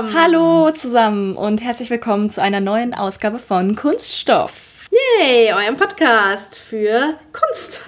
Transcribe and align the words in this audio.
Zusammen. 0.00 0.14
Hallo 0.14 0.70
zusammen 0.70 1.36
und 1.36 1.60
herzlich 1.60 1.90
willkommen 1.90 2.30
zu 2.30 2.40
einer 2.40 2.60
neuen 2.60 2.94
Ausgabe 2.94 3.38
von 3.38 3.76
Kunststoff. 3.76 4.52
Yay, 4.90 5.52
eurem 5.52 5.76
Podcast 5.76 6.58
für 6.58 7.14
Kunst. 7.32 7.82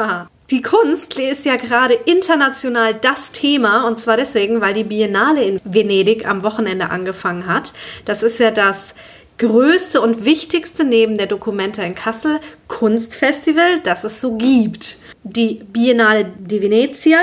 Die 0.51 0.61
Kunst 0.61 1.19
ist 1.19 1.47
ja 1.47 1.57
gerade 1.57 1.95
international 1.95 2.95
das 2.95 3.33
Thema 3.33 3.87
und 3.87 3.99
zwar 3.99 4.17
deswegen, 4.19 4.61
weil 4.61 4.75
die 4.75 4.85
Biennale 4.85 5.43
in 5.43 5.61
Venedig 5.65 6.29
am 6.29 6.43
Wochenende 6.43 6.91
angefangen 6.91 7.47
hat. 7.47 7.73
Das 8.05 8.23
ist 8.23 8.39
ja 8.39 8.51
das 8.51 8.95
größte 9.39 10.01
und 10.01 10.25
wichtigste 10.27 10.85
neben 10.85 11.17
der 11.17 11.27
Documenta 11.27 11.83
in 11.83 11.95
Kassel 11.95 12.41
Kunstfestival, 12.69 13.81
das 13.81 14.05
es 14.05 14.21
so 14.21 14.37
gibt. 14.37 14.99
Die 15.23 15.65
Biennale 15.65 16.27
di 16.39 16.61
Venezia 16.61 17.21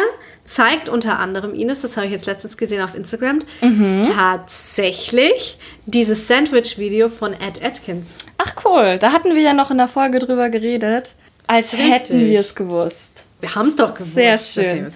zeigt 0.50 0.90
unter 0.90 1.20
anderem 1.20 1.54
Ines, 1.54 1.82
das 1.82 1.96
habe 1.96 2.08
ich 2.08 2.12
jetzt 2.12 2.26
letztens 2.26 2.58
gesehen 2.58 2.82
auf 2.82 2.96
Instagram, 2.96 3.40
mhm. 3.62 4.02
tatsächlich 4.04 5.60
dieses 5.86 6.28
Sandwich-Video 6.28 7.10
von 7.10 7.34
Ed 7.34 7.64
Atkins. 7.64 8.18
Ach 8.40 8.56
cool, 8.66 8.98
da 8.98 9.12
hatten 9.12 9.36
wir 9.36 9.42
ja 9.44 9.54
noch 9.54 9.70
in 9.70 9.78
der 9.78 9.88
Folge 9.88 10.18
drüber 10.18 10.50
geredet, 10.50 11.14
als 11.46 11.74
Richtig. 11.74 11.92
hätten 11.92 12.20
wir 12.20 12.40
es 12.40 12.56
gewusst. 12.56 13.12
Wir 13.40 13.54
haben 13.54 13.68
es 13.68 13.76
doch 13.76 13.94
gewusst. 13.94 14.16
Sehr 14.16 14.38
schön. 14.40 14.88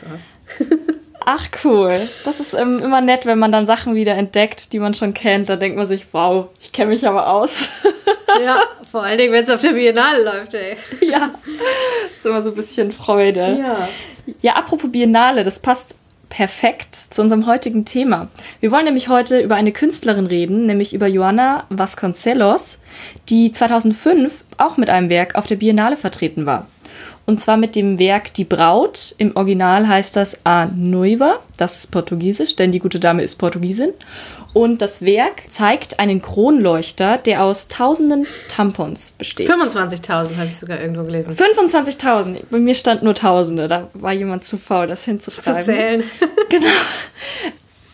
Ach 1.25 1.47
cool. 1.63 1.89
Das 2.25 2.39
ist 2.39 2.53
ähm, 2.53 2.79
immer 2.79 3.01
nett, 3.01 3.25
wenn 3.25 3.39
man 3.39 3.51
dann 3.51 3.65
Sachen 3.65 3.95
wieder 3.95 4.15
entdeckt, 4.15 4.73
die 4.73 4.79
man 4.79 4.93
schon 4.93 5.13
kennt. 5.13 5.49
Da 5.49 5.55
denkt 5.55 5.77
man 5.77 5.87
sich, 5.87 6.07
wow, 6.11 6.47
ich 6.61 6.71
kenne 6.71 6.91
mich 6.91 7.07
aber 7.07 7.29
aus. 7.29 7.69
ja, 8.43 8.61
vor 8.91 9.03
allen 9.03 9.17
Dingen, 9.17 9.31
wenn 9.31 9.43
es 9.43 9.49
auf 9.49 9.61
der 9.61 9.71
Biennale 9.71 10.23
läuft, 10.23 10.53
ey. 10.53 10.75
ja, 11.07 11.31
ist 12.15 12.25
immer 12.25 12.41
so 12.41 12.49
ein 12.49 12.55
bisschen 12.55 12.91
Freude. 12.91 13.57
Ja. 13.59 13.87
Ja, 14.41 14.53
apropos 14.53 14.91
Biennale, 14.91 15.43
das 15.43 15.59
passt 15.59 15.95
perfekt 16.29 16.95
zu 16.95 17.21
unserem 17.21 17.45
heutigen 17.45 17.85
Thema. 17.85 18.27
Wir 18.59 18.71
wollen 18.71 18.85
nämlich 18.85 19.07
heute 19.07 19.39
über 19.39 19.55
eine 19.55 19.71
Künstlerin 19.71 20.25
reden, 20.25 20.65
nämlich 20.65 20.93
über 20.93 21.07
Joana 21.07 21.65
Vasconcelos, 21.69 22.77
die 23.29 23.51
2005 23.51 24.43
auch 24.57 24.77
mit 24.77 24.89
einem 24.89 25.09
Werk 25.09 25.35
auf 25.35 25.45
der 25.45 25.57
Biennale 25.57 25.95
vertreten 25.95 26.45
war. 26.45 26.67
Und 27.25 27.39
zwar 27.39 27.57
mit 27.57 27.75
dem 27.75 27.99
Werk 27.99 28.33
Die 28.33 28.43
Braut. 28.43 29.15
Im 29.17 29.35
Original 29.35 29.87
heißt 29.87 30.15
das 30.15 30.45
A 30.45 30.65
Noiva. 30.65 31.39
Das 31.57 31.77
ist 31.77 31.91
Portugiesisch, 31.91 32.55
denn 32.55 32.71
die 32.71 32.79
gute 32.79 32.99
Dame 32.99 33.23
ist 33.23 33.35
Portugiesin. 33.35 33.93
Und 34.53 34.81
das 34.81 35.01
Werk 35.01 35.43
zeigt 35.49 35.99
einen 35.99 36.21
Kronleuchter, 36.21 37.17
der 37.17 37.43
aus 37.43 37.69
tausenden 37.69 38.27
Tampons 38.49 39.11
besteht. 39.17 39.49
25.000 39.49 40.37
habe 40.37 40.47
ich 40.49 40.57
sogar 40.57 40.79
irgendwo 40.79 41.03
gelesen. 41.03 41.35
25.000. 41.35 42.41
Bei 42.51 42.59
mir 42.59 42.75
stand 42.75 43.01
nur 43.01 43.15
Tausende. 43.15 43.67
Da 43.67 43.89
war 43.93 44.13
jemand 44.13 44.43
zu 44.43 44.57
faul, 44.57 44.87
das 44.87 45.05
hinzuschreiben. 45.05 45.61
Zu 45.61 45.65
zählen. 45.65 46.03
genau. 46.49 46.67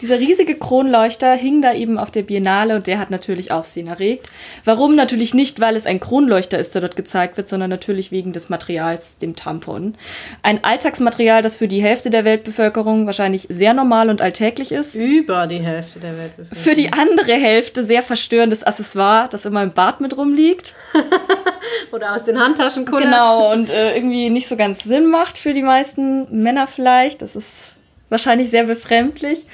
Dieser 0.02 0.18
riesige 0.18 0.56
Kronleuchter 0.56 1.34
hing 1.34 1.62
da 1.62 1.74
eben 1.74 1.98
auf 1.98 2.10
der 2.10 2.22
Biennale 2.22 2.76
und 2.76 2.88
der 2.88 3.00
hat 3.00 3.12
natürlich 3.12 3.52
Aufsehen 3.52 3.88
erregt. 3.88 4.30
Warum? 4.64 4.96
Natürlich 4.96 5.34
nicht, 5.34 5.60
weil 5.60 5.76
es 5.76 5.86
ein 5.86 6.00
Kronleuchter 6.00 6.58
ist, 6.58 6.74
der 6.74 6.82
dort 6.82 6.96
gezeigt 6.96 7.36
wird, 7.36 7.50
sondern 7.50 7.70
natürlich 7.70 8.10
wegen 8.10 8.32
des 8.32 8.48
Materials, 8.48 9.18
dem 9.18 9.36
Tampon. 9.36 9.96
Ein 10.42 10.64
Alltagsmaterial, 10.64 11.42
das 11.42 11.58
für 11.58 11.68
die 11.68 11.82
Hälfte 11.82 12.10
der 12.10 12.24
Weltbevölkerung 12.24 13.08
wahrscheinlich 13.08 13.48
sehr 13.50 13.74
normal 13.74 14.10
und 14.10 14.22
alltäglich 14.22 14.72
ist. 14.72 14.96
Über 14.96 15.48
die 15.48 15.64
Hälfte 15.64 16.00
der 16.00 16.18
Weltbevölkerung. 16.18 16.64
Für 16.64 16.76
die 16.76 16.94
andere 16.94 17.34
Hälfte 17.34 17.84
sehr 17.84 18.02
verstörendes 18.02 18.64
Accessoire, 18.64 19.28
das 19.30 19.46
immer 19.46 19.64
im 19.64 19.74
Bad 19.74 20.00
mit 20.00 20.16
rumliegt. 20.16 20.74
Oder 21.92 22.16
aus 22.16 22.24
den 22.24 22.40
Handtaschen 22.40 22.86
kullert. 22.86 23.06
Genau, 23.06 23.52
und 23.52 23.70
äh, 23.70 23.96
irgendwie 23.96 24.30
nicht 24.30 24.48
so 24.48 24.56
ganz 24.56 24.84
Sinn 24.84 25.08
macht 25.08 25.38
für 25.38 25.52
die 25.52 25.62
meisten 25.62 26.28
Männer 26.42 26.68
vielleicht. 26.68 27.22
Das 27.22 27.36
ist 27.36 27.76
wahrscheinlich 28.10 28.50
sehr 28.50 28.64
befremdlich. 28.64 29.46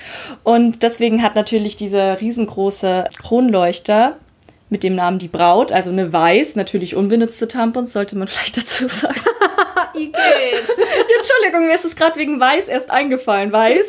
Und 0.44 0.84
deswegen 0.84 1.22
hat 1.22 1.36
natürlich 1.36 1.78
dieser 1.78 2.20
riesengroße 2.20 3.06
Kronleuchter 3.22 4.18
mit 4.70 4.84
dem 4.84 4.96
Namen 4.96 5.20
Die 5.20 5.28
Braut, 5.28 5.72
also 5.72 5.92
eine 5.92 6.12
weiß, 6.12 6.56
natürlich 6.56 6.96
unbenutzte 6.96 7.48
Tampons, 7.48 7.94
sollte 7.94 8.18
man 8.18 8.28
vielleicht 8.30 8.58
dazu 8.58 8.88
sagen. 8.88 9.22
Entschuldigung, 9.96 11.68
mir 11.68 11.76
ist 11.76 11.86
es 11.86 11.96
gerade 11.96 12.18
wegen 12.18 12.40
weiß 12.40 12.68
erst 12.68 12.90
eingefallen. 12.90 13.52
Weiß, 13.52 13.86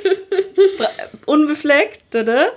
unbefleckt, 1.26 2.14
oder? 2.14 2.52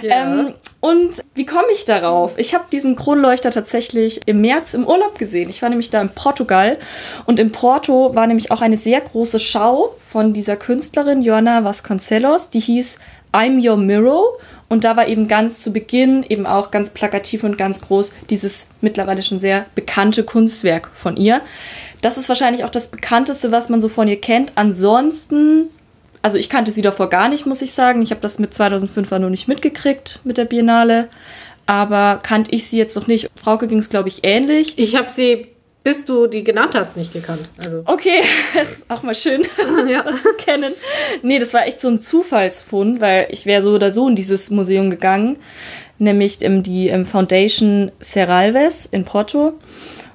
Ja. 0.00 0.22
Ähm, 0.22 0.54
und 0.80 1.22
wie 1.34 1.46
komme 1.46 1.68
ich 1.72 1.84
darauf? 1.84 2.32
Ich 2.38 2.54
habe 2.54 2.64
diesen 2.72 2.96
Kronleuchter 2.96 3.50
tatsächlich 3.50 4.22
im 4.26 4.40
März 4.40 4.74
im 4.74 4.86
Urlaub 4.86 5.18
gesehen. 5.18 5.48
Ich 5.48 5.62
war 5.62 5.68
nämlich 5.68 5.90
da 5.90 6.00
in 6.00 6.08
Portugal 6.08 6.76
und 7.24 7.38
in 7.38 7.52
Porto 7.52 8.14
war 8.14 8.26
nämlich 8.26 8.50
auch 8.50 8.62
eine 8.62 8.76
sehr 8.76 9.00
große 9.00 9.38
Schau 9.38 9.94
von 10.10 10.32
dieser 10.32 10.56
Künstlerin 10.56 11.22
Joana 11.22 11.62
Vasconcelos, 11.62 12.50
die 12.50 12.60
hieß 12.60 12.98
I'm 13.32 13.64
Your 13.64 13.76
Mirror 13.76 14.24
und 14.68 14.84
da 14.84 14.96
war 14.96 15.06
eben 15.06 15.28
ganz 15.28 15.60
zu 15.60 15.72
Beginn 15.72 16.24
eben 16.28 16.46
auch 16.46 16.70
ganz 16.70 16.90
plakativ 16.90 17.44
und 17.44 17.58
ganz 17.58 17.82
groß 17.82 18.12
dieses 18.30 18.66
mittlerweile 18.80 19.22
schon 19.22 19.38
sehr 19.38 19.66
bekannte 19.74 20.24
Kunstwerk 20.24 20.90
von 20.94 21.16
ihr. 21.16 21.42
Das 22.00 22.18
ist 22.18 22.28
wahrscheinlich 22.28 22.64
auch 22.64 22.70
das 22.70 22.88
bekannteste, 22.88 23.52
was 23.52 23.68
man 23.68 23.80
so 23.80 23.88
von 23.88 24.08
ihr 24.08 24.20
kennt. 24.20 24.52
Ansonsten 24.56 25.70
also 26.22 26.38
ich 26.38 26.48
kannte 26.48 26.70
sie 26.70 26.82
davor 26.82 27.10
gar 27.10 27.28
nicht, 27.28 27.46
muss 27.46 27.62
ich 27.62 27.72
sagen. 27.72 28.00
Ich 28.00 28.10
habe 28.10 28.20
das 28.20 28.38
mit 28.38 28.54
2005 28.54 29.10
noch 29.10 29.28
nicht 29.28 29.48
mitgekriegt 29.48 30.20
mit 30.24 30.38
der 30.38 30.44
Biennale. 30.44 31.08
Aber 31.66 32.20
kannte 32.22 32.52
ich 32.52 32.68
sie 32.68 32.78
jetzt 32.78 32.96
noch 32.96 33.06
nicht. 33.06 33.30
Frauke 33.36 33.66
ging 33.66 33.78
es, 33.78 33.90
glaube 33.90 34.08
ich, 34.08 34.20
ähnlich. 34.22 34.78
Ich 34.78 34.96
habe 34.96 35.10
sie, 35.10 35.48
bis 35.84 36.04
du 36.04 36.26
die 36.26 36.44
genannt 36.44 36.74
hast, 36.74 36.96
nicht 36.96 37.12
gekannt. 37.12 37.48
Also. 37.62 37.82
Okay, 37.86 38.22
auch 38.88 39.02
mal 39.02 39.14
schön, 39.14 39.46
ja. 39.88 40.02
das 40.04 40.22
zu 40.22 40.32
kennen. 40.38 40.72
Nee, 41.22 41.38
das 41.38 41.52
war 41.54 41.66
echt 41.66 41.80
so 41.80 41.88
ein 41.88 42.00
Zufallsfund, 42.00 43.00
weil 43.00 43.28
ich 43.30 43.46
wäre 43.46 43.62
so 43.62 43.72
oder 43.72 43.92
so 43.92 44.08
in 44.08 44.16
dieses 44.16 44.50
Museum 44.50 44.90
gegangen. 44.90 45.36
Nämlich 45.98 46.42
in 46.42 46.62
die 46.62 46.88
im 46.88 47.04
Foundation 47.04 47.92
Serralves 48.00 48.86
in 48.86 49.04
Porto. 49.04 49.54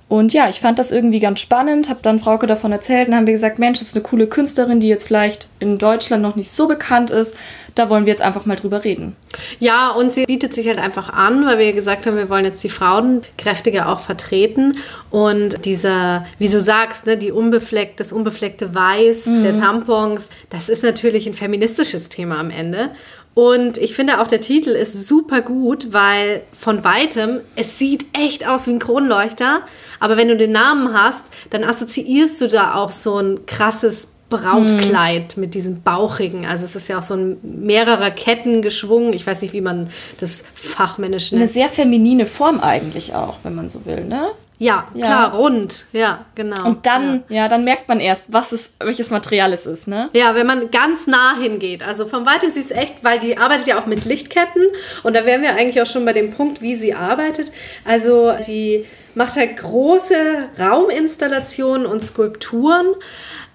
Und 0.09 0.31
ja, 0.31 0.47
ich 0.47 0.62
fand 0.62 0.79
das 0.79 0.91
irgendwie 0.91 1.19
ganz 1.19 1.41
spannend, 1.41 1.90
habe 1.90 2.00
dann 2.01 2.22
Frauke 2.22 2.47
davon 2.47 2.72
erzählt 2.72 3.09
und 3.09 3.16
haben 3.16 3.28
wir 3.28 3.34
gesagt, 3.34 3.59
Mensch, 3.59 3.79
das 3.79 3.90
ist 3.90 3.95
eine 3.95 4.03
coole 4.03 4.28
Künstlerin, 4.28 4.79
die 4.79 4.88
jetzt 4.88 5.06
vielleicht 5.06 5.50
in 5.59 5.78
Deutschland 5.78 6.23
noch 6.23 6.38
nicht 6.38 6.50
so 6.50 6.68
bekannt 6.68 7.09
ist. 7.09 7.35
Da 7.75 7.90
wollen 7.90 8.06
wir 8.06 8.13
jetzt 8.13 8.22
einfach 8.22 8.46
mal 8.46 8.56
drüber 8.56 8.85
reden. 8.85 9.16
Ja, 9.59 9.91
und 9.91 10.12
sie 10.12 10.25
bietet 10.25 10.53
sich 10.53 10.67
halt 10.67 10.79
einfach 10.79 11.12
an, 11.12 11.46
weil 11.46 11.59
wir 11.59 11.73
gesagt 11.73 12.07
haben, 12.07 12.16
wir 12.16 12.29
wollen 12.29 12.46
jetzt 12.46 12.63
die 12.63 12.69
Frauen 12.69 13.22
kräftiger 13.38 13.90
auch 13.90 14.00
vertreten. 14.00 14.78
Und 15.12 15.66
dieser, 15.66 16.25
wie 16.40 16.47
du 16.47 16.62
sagst, 16.62 17.06
ne, 17.06 17.17
die 17.17 17.31
unbefleckt, 17.31 18.00
das 18.00 18.13
unbefleckte 18.13 18.73
Weiß 18.73 19.25
mhm. 19.25 19.44
der 19.44 19.53
Tampons, 19.53 20.29
das 20.50 20.69
ist 20.69 20.84
natürlich 20.84 21.28
ein 21.28 21.34
feministisches 21.34 22.07
Thema 22.07 22.40
am 22.40 22.50
Ende. 22.50 22.91
Und 23.37 23.77
ich 23.77 23.93
finde 23.93 24.19
auch 24.19 24.25
der 24.25 24.41
Titel 24.41 24.71
ist 24.71 25.07
super 25.07 25.41
gut, 25.41 25.93
weil 25.93 26.41
von 26.59 26.83
weitem, 26.83 27.41
es 27.55 27.77
sieht 27.77 28.07
echt 28.17 28.47
aus 28.47 28.65
wie 28.65 28.71
ein 28.71 28.79
Kronleuchter, 28.79 29.61
aber 29.99 30.17
wenn 30.17 30.27
du 30.27 30.37
den 30.37 30.51
Namen 30.51 30.91
hast, 30.91 31.23
dann 31.51 31.63
assoziierst 31.63 32.41
du 32.41 32.47
da 32.47 32.73
auch 32.73 32.89
so 32.89 33.19
ein 33.19 33.45
krasses 33.45 34.07
Brautkleid 34.29 35.34
hm. 35.34 35.41
mit 35.41 35.53
diesem 35.53 35.84
bauchigen. 35.84 36.47
Also 36.47 36.66
es 36.66 36.75
ist 36.75 36.87
ja 36.87 36.97
auch 36.97 37.03
so 37.03 37.13
ein 37.13 37.37
mehrerer 37.43 38.09
Ketten 38.09 38.63
geschwungen. 38.63 39.13
Ich 39.13 39.28
weiß 39.28 39.43
nicht, 39.43 39.53
wie 39.53 39.61
man 39.61 39.91
das 40.19 40.43
fachmännisch 40.55 41.31
nennt. 41.31 41.43
Eine 41.43 41.51
sehr 41.51 41.69
feminine 41.69 42.25
Form 42.25 42.59
eigentlich 42.59 43.13
auch, 43.13 43.35
wenn 43.43 43.53
man 43.53 43.69
so 43.69 43.85
will, 43.85 44.03
ne? 44.03 44.29
Ja, 44.59 44.87
ja, 44.95 45.05
klar, 45.05 45.35
rund. 45.35 45.85
Ja, 45.91 46.25
genau. 46.33 46.65
Und 46.65 46.85
dann, 46.87 47.23
ja. 47.29 47.43
ja. 47.43 47.47
dann 47.47 47.63
merkt 47.63 47.87
man 47.87 47.99
erst, 47.99 48.25
was 48.33 48.51
es, 48.51 48.71
welches 48.79 49.11
Material 49.11 49.53
es 49.53 49.67
ist, 49.67 49.87
ne? 49.87 50.09
Ja, 50.13 50.33
wenn 50.33 50.47
man 50.47 50.71
ganz 50.71 51.05
nah 51.05 51.37
hingeht. 51.39 51.83
Also 51.83 52.07
vom 52.07 52.25
Weitem 52.25 52.51
sieht 52.51 52.65
es 52.65 52.71
echt, 52.71 53.03
weil 53.03 53.19
die 53.19 53.37
arbeitet 53.37 53.67
ja 53.67 53.79
auch 53.79 53.85
mit 53.85 54.05
Lichtketten. 54.05 54.63
Und 55.03 55.15
da 55.15 55.25
wären 55.25 55.43
wir 55.43 55.51
eigentlich 55.53 55.79
auch 55.81 55.85
schon 55.85 56.05
bei 56.05 56.13
dem 56.13 56.31
Punkt, 56.31 56.61
wie 56.61 56.75
sie 56.75 56.95
arbeitet. 56.95 57.51
Also 57.85 58.33
die 58.47 58.85
macht 59.13 59.35
halt 59.35 59.57
große 59.57 60.15
Rauminstallationen 60.59 61.85
und 61.85 62.03
Skulpturen, 62.03 62.87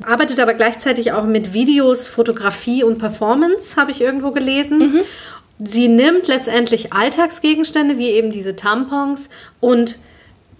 arbeitet 0.04 0.40
aber 0.40 0.54
gleichzeitig 0.54 1.12
auch 1.12 1.24
mit 1.24 1.52
Videos, 1.54 2.08
Fotografie 2.08 2.82
und 2.82 2.98
Performance, 2.98 3.76
habe 3.76 3.92
ich 3.92 4.00
irgendwo 4.00 4.32
gelesen. 4.32 4.78
Mhm. 4.78 5.00
Sie 5.58 5.86
nimmt 5.86 6.26
letztendlich 6.26 6.92
Alltagsgegenstände, 6.92 7.98
wie 7.98 8.10
eben 8.10 8.32
diese 8.32 8.56
Tampons 8.56 9.30
und 9.60 9.98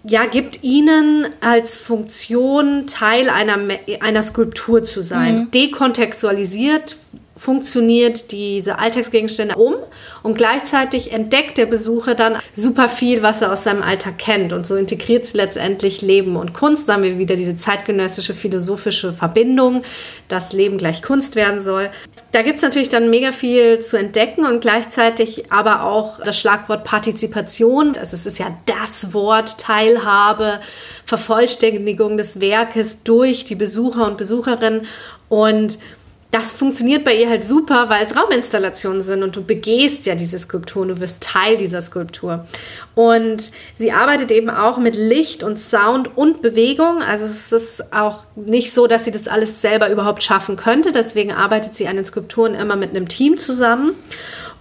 ja, 0.04 0.26
gibt 0.26 0.62
ihnen 0.62 1.26
als 1.40 1.76
Funktion 1.76 2.86
Teil 2.86 3.30
einer, 3.30 3.58
einer 4.00 4.22
Skulptur 4.22 4.84
zu 4.84 5.00
sein. 5.00 5.36
Mhm. 5.36 5.50
Dekontextualisiert 5.52 6.96
funktioniert 7.36 8.30
diese 8.30 8.78
Alltagsgegenstände 8.78 9.56
um 9.56 9.74
und 10.22 10.36
gleichzeitig 10.36 11.12
entdeckt 11.12 11.56
der 11.56 11.66
Besucher 11.66 12.14
dann 12.14 12.36
super 12.54 12.88
viel, 12.88 13.22
was 13.22 13.40
er 13.40 13.52
aus 13.52 13.64
seinem 13.64 13.82
Alltag 13.82 14.18
kennt 14.18 14.52
und 14.52 14.66
so 14.66 14.76
integriert 14.76 15.24
sie 15.24 15.38
letztendlich 15.38 16.02
Leben 16.02 16.36
und 16.36 16.52
Kunst. 16.52 16.88
Da 16.88 16.94
haben 16.94 17.02
wir 17.02 17.18
wieder 17.18 17.36
diese 17.36 17.56
zeitgenössische 17.56 18.34
philosophische 18.34 19.12
Verbindung, 19.12 19.82
dass 20.28 20.52
Leben 20.52 20.76
gleich 20.76 21.02
Kunst 21.02 21.34
werden 21.34 21.60
soll. 21.60 21.90
Da 22.32 22.42
gibt 22.42 22.56
es 22.56 22.62
natürlich 22.62 22.90
dann 22.90 23.10
mega 23.10 23.32
viel 23.32 23.78
zu 23.78 23.96
entdecken 23.96 24.44
und 24.44 24.60
gleichzeitig 24.60 25.50
aber 25.50 25.84
auch 25.84 26.20
das 26.22 26.38
Schlagwort 26.38 26.84
Partizipation. 26.84 27.92
Also 27.98 28.14
es 28.14 28.26
ist 28.26 28.38
ja 28.38 28.54
das 28.66 29.14
Wort 29.14 29.58
Teilhabe, 29.58 30.60
Vervollständigung 31.06 32.18
des 32.18 32.40
Werkes 32.40 33.02
durch 33.04 33.44
die 33.44 33.54
Besucher 33.54 34.06
und 34.06 34.18
Besucherinnen 34.18 34.86
und 35.28 35.78
das 36.32 36.50
funktioniert 36.50 37.04
bei 37.04 37.14
ihr 37.14 37.28
halt 37.28 37.46
super, 37.46 37.90
weil 37.90 38.06
es 38.06 38.16
Rauminstallationen 38.16 39.02
sind 39.02 39.22
und 39.22 39.36
du 39.36 39.44
begehst 39.44 40.06
ja 40.06 40.14
diese 40.14 40.38
Skulptur, 40.38 40.86
du 40.86 40.98
wirst 40.98 41.22
Teil 41.22 41.58
dieser 41.58 41.82
Skulptur. 41.82 42.46
Und 42.94 43.52
sie 43.74 43.92
arbeitet 43.92 44.30
eben 44.30 44.48
auch 44.48 44.78
mit 44.78 44.96
Licht 44.96 45.42
und 45.42 45.58
Sound 45.58 46.16
und 46.16 46.40
Bewegung. 46.40 47.02
Also 47.02 47.26
es 47.26 47.52
ist 47.52 47.92
auch 47.92 48.22
nicht 48.34 48.72
so, 48.72 48.86
dass 48.86 49.04
sie 49.04 49.10
das 49.10 49.28
alles 49.28 49.60
selber 49.60 49.90
überhaupt 49.90 50.22
schaffen 50.22 50.56
könnte. 50.56 50.90
Deswegen 50.90 51.32
arbeitet 51.32 51.76
sie 51.76 51.86
an 51.86 51.96
den 51.96 52.06
Skulpturen 52.06 52.54
immer 52.54 52.76
mit 52.76 52.90
einem 52.90 53.08
Team 53.08 53.36
zusammen. 53.36 53.94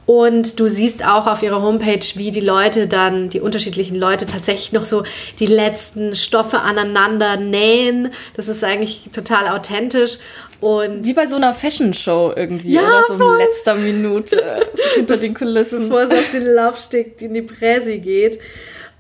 Und 0.06 0.60
du 0.60 0.68
siehst 0.68 1.06
auch 1.06 1.28
auf 1.28 1.42
ihrer 1.44 1.62
Homepage, 1.62 2.06
wie 2.16 2.32
die 2.32 2.40
Leute 2.42 2.88
dann, 2.88 3.30
die 3.30 3.40
unterschiedlichen 3.40 3.96
Leute 3.96 4.26
tatsächlich 4.26 4.72
noch 4.74 4.84
so 4.84 5.04
die 5.40 5.46
letzten 5.46 6.16
Stoffe 6.16 6.60
aneinander 6.62 7.38
nähen. 7.38 8.10
Das 8.36 8.48
ist 8.48 8.64
eigentlich 8.64 9.10
total 9.14 9.48
authentisch. 9.48 10.18
Und 10.60 11.06
Wie 11.06 11.14
bei 11.14 11.26
so 11.26 11.38
einer 11.38 11.54
Fashion-Show 11.56 12.34
irgendwie, 12.36 12.74
Ja, 12.74 12.82
oder 12.82 13.04
so 13.08 13.18
voll. 13.18 13.34
in 13.40 13.48
letzter 13.48 13.76
Minute 13.76 14.60
hinter 14.96 15.18
den 15.18 15.34
Kulissen. 15.34 15.80
bevor 15.90 16.02
es 16.04 16.12
auf 16.12 16.30
den 16.30 16.46
Laufsteg 16.46 17.20
in 17.22 17.34
die 17.34 17.42
Präsi 17.42 18.00
geht. 18.00 18.38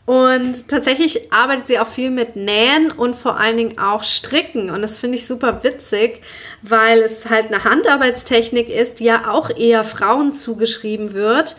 Und 0.05 0.67
tatsächlich 0.67 1.31
arbeitet 1.31 1.67
sie 1.67 1.79
auch 1.79 1.87
viel 1.87 2.09
mit 2.09 2.35
Nähen 2.35 2.91
und 2.91 3.15
vor 3.15 3.39
allen 3.39 3.57
Dingen 3.57 3.77
auch 3.77 4.03
Stricken. 4.03 4.69
Und 4.71 4.81
das 4.81 4.97
finde 4.97 5.17
ich 5.17 5.27
super 5.27 5.63
witzig, 5.63 6.21
weil 6.63 6.99
es 6.99 7.29
halt 7.29 7.47
eine 7.47 7.63
Handarbeitstechnik 7.63 8.67
ist, 8.69 8.99
die 8.99 9.05
ja 9.05 9.31
auch 9.31 9.49
eher 9.55 9.83
Frauen 9.83 10.33
zugeschrieben 10.33 11.13
wird. 11.13 11.55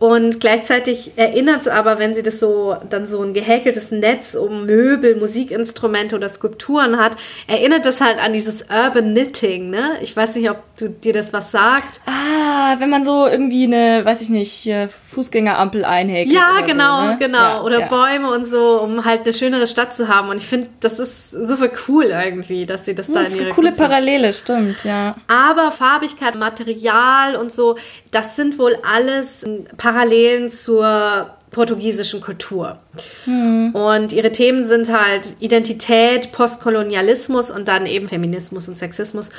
Und 0.00 0.40
gleichzeitig 0.40 1.12
erinnert 1.16 1.60
es 1.60 1.68
aber, 1.68 1.98
wenn 1.98 2.14
sie 2.14 2.22
das 2.22 2.40
so 2.40 2.74
dann 2.88 3.06
so 3.06 3.20
ein 3.22 3.34
gehäkeltes 3.34 3.90
Netz 3.90 4.34
um 4.34 4.64
Möbel, 4.64 5.16
Musikinstrumente 5.16 6.16
oder 6.16 6.30
Skulpturen 6.30 6.98
hat, 6.98 7.16
erinnert 7.46 7.84
das 7.84 8.00
halt 8.00 8.18
an 8.18 8.32
dieses 8.32 8.64
Urban 8.70 9.10
Knitting, 9.10 9.68
ne? 9.68 9.98
Ich 10.00 10.16
weiß 10.16 10.36
nicht, 10.36 10.48
ob 10.50 10.62
du 10.78 10.88
dir 10.88 11.12
das 11.12 11.34
was 11.34 11.50
sagt. 11.50 12.00
Ah, 12.06 12.76
wenn 12.78 12.88
man 12.88 13.04
so 13.04 13.26
irgendwie 13.26 13.64
eine, 13.64 14.02
weiß 14.02 14.22
ich 14.22 14.30
nicht, 14.30 14.50
hier 14.50 14.88
Fußgängerampel 15.10 15.84
einhäkelt. 15.84 16.34
Ja, 16.34 16.62
genau, 16.66 17.00
so, 17.00 17.06
ne? 17.08 17.16
genau. 17.18 17.38
Ja, 17.38 17.62
oder 17.62 17.80
ja. 17.80 17.88
Bäume 17.88 18.30
und 18.30 18.44
so, 18.44 18.80
um 18.80 19.04
halt 19.04 19.24
eine 19.24 19.34
schönere 19.34 19.66
Stadt 19.66 19.92
zu 19.92 20.08
haben. 20.08 20.30
Und 20.30 20.38
ich 20.38 20.46
finde, 20.46 20.68
das 20.80 20.98
ist 20.98 21.30
super 21.32 21.68
cool 21.88 22.06
irgendwie, 22.06 22.64
dass 22.64 22.86
sie 22.86 22.94
das 22.94 23.08
da 23.08 23.20
Das 23.20 23.28
in 23.28 23.28
ist 23.28 23.36
ihre 23.36 23.44
eine 23.46 23.54
coole 23.54 23.68
Kunst. 23.68 23.80
Parallele, 23.82 24.32
stimmt, 24.32 24.82
ja. 24.84 25.16
Aber 25.28 25.70
Farbigkeit, 25.70 26.36
Material 26.36 27.36
und 27.36 27.52
so, 27.52 27.76
das 28.12 28.36
sind 28.36 28.58
wohl 28.58 28.78
alles 28.82 29.44
Parallelen 29.90 30.50
zur 30.50 31.30
portugiesischen 31.50 32.20
Kultur. 32.20 32.78
Und 33.26 34.12
ihre 34.12 34.30
Themen 34.30 34.64
sind 34.64 34.92
halt 34.92 35.34
Identität, 35.40 36.30
Postkolonialismus 36.30 37.50
und 37.50 37.66
dann 37.66 37.86
eben 37.86 38.06
Feminismus 38.08 38.68
und 38.68 38.78
Sexismus. 38.78 39.30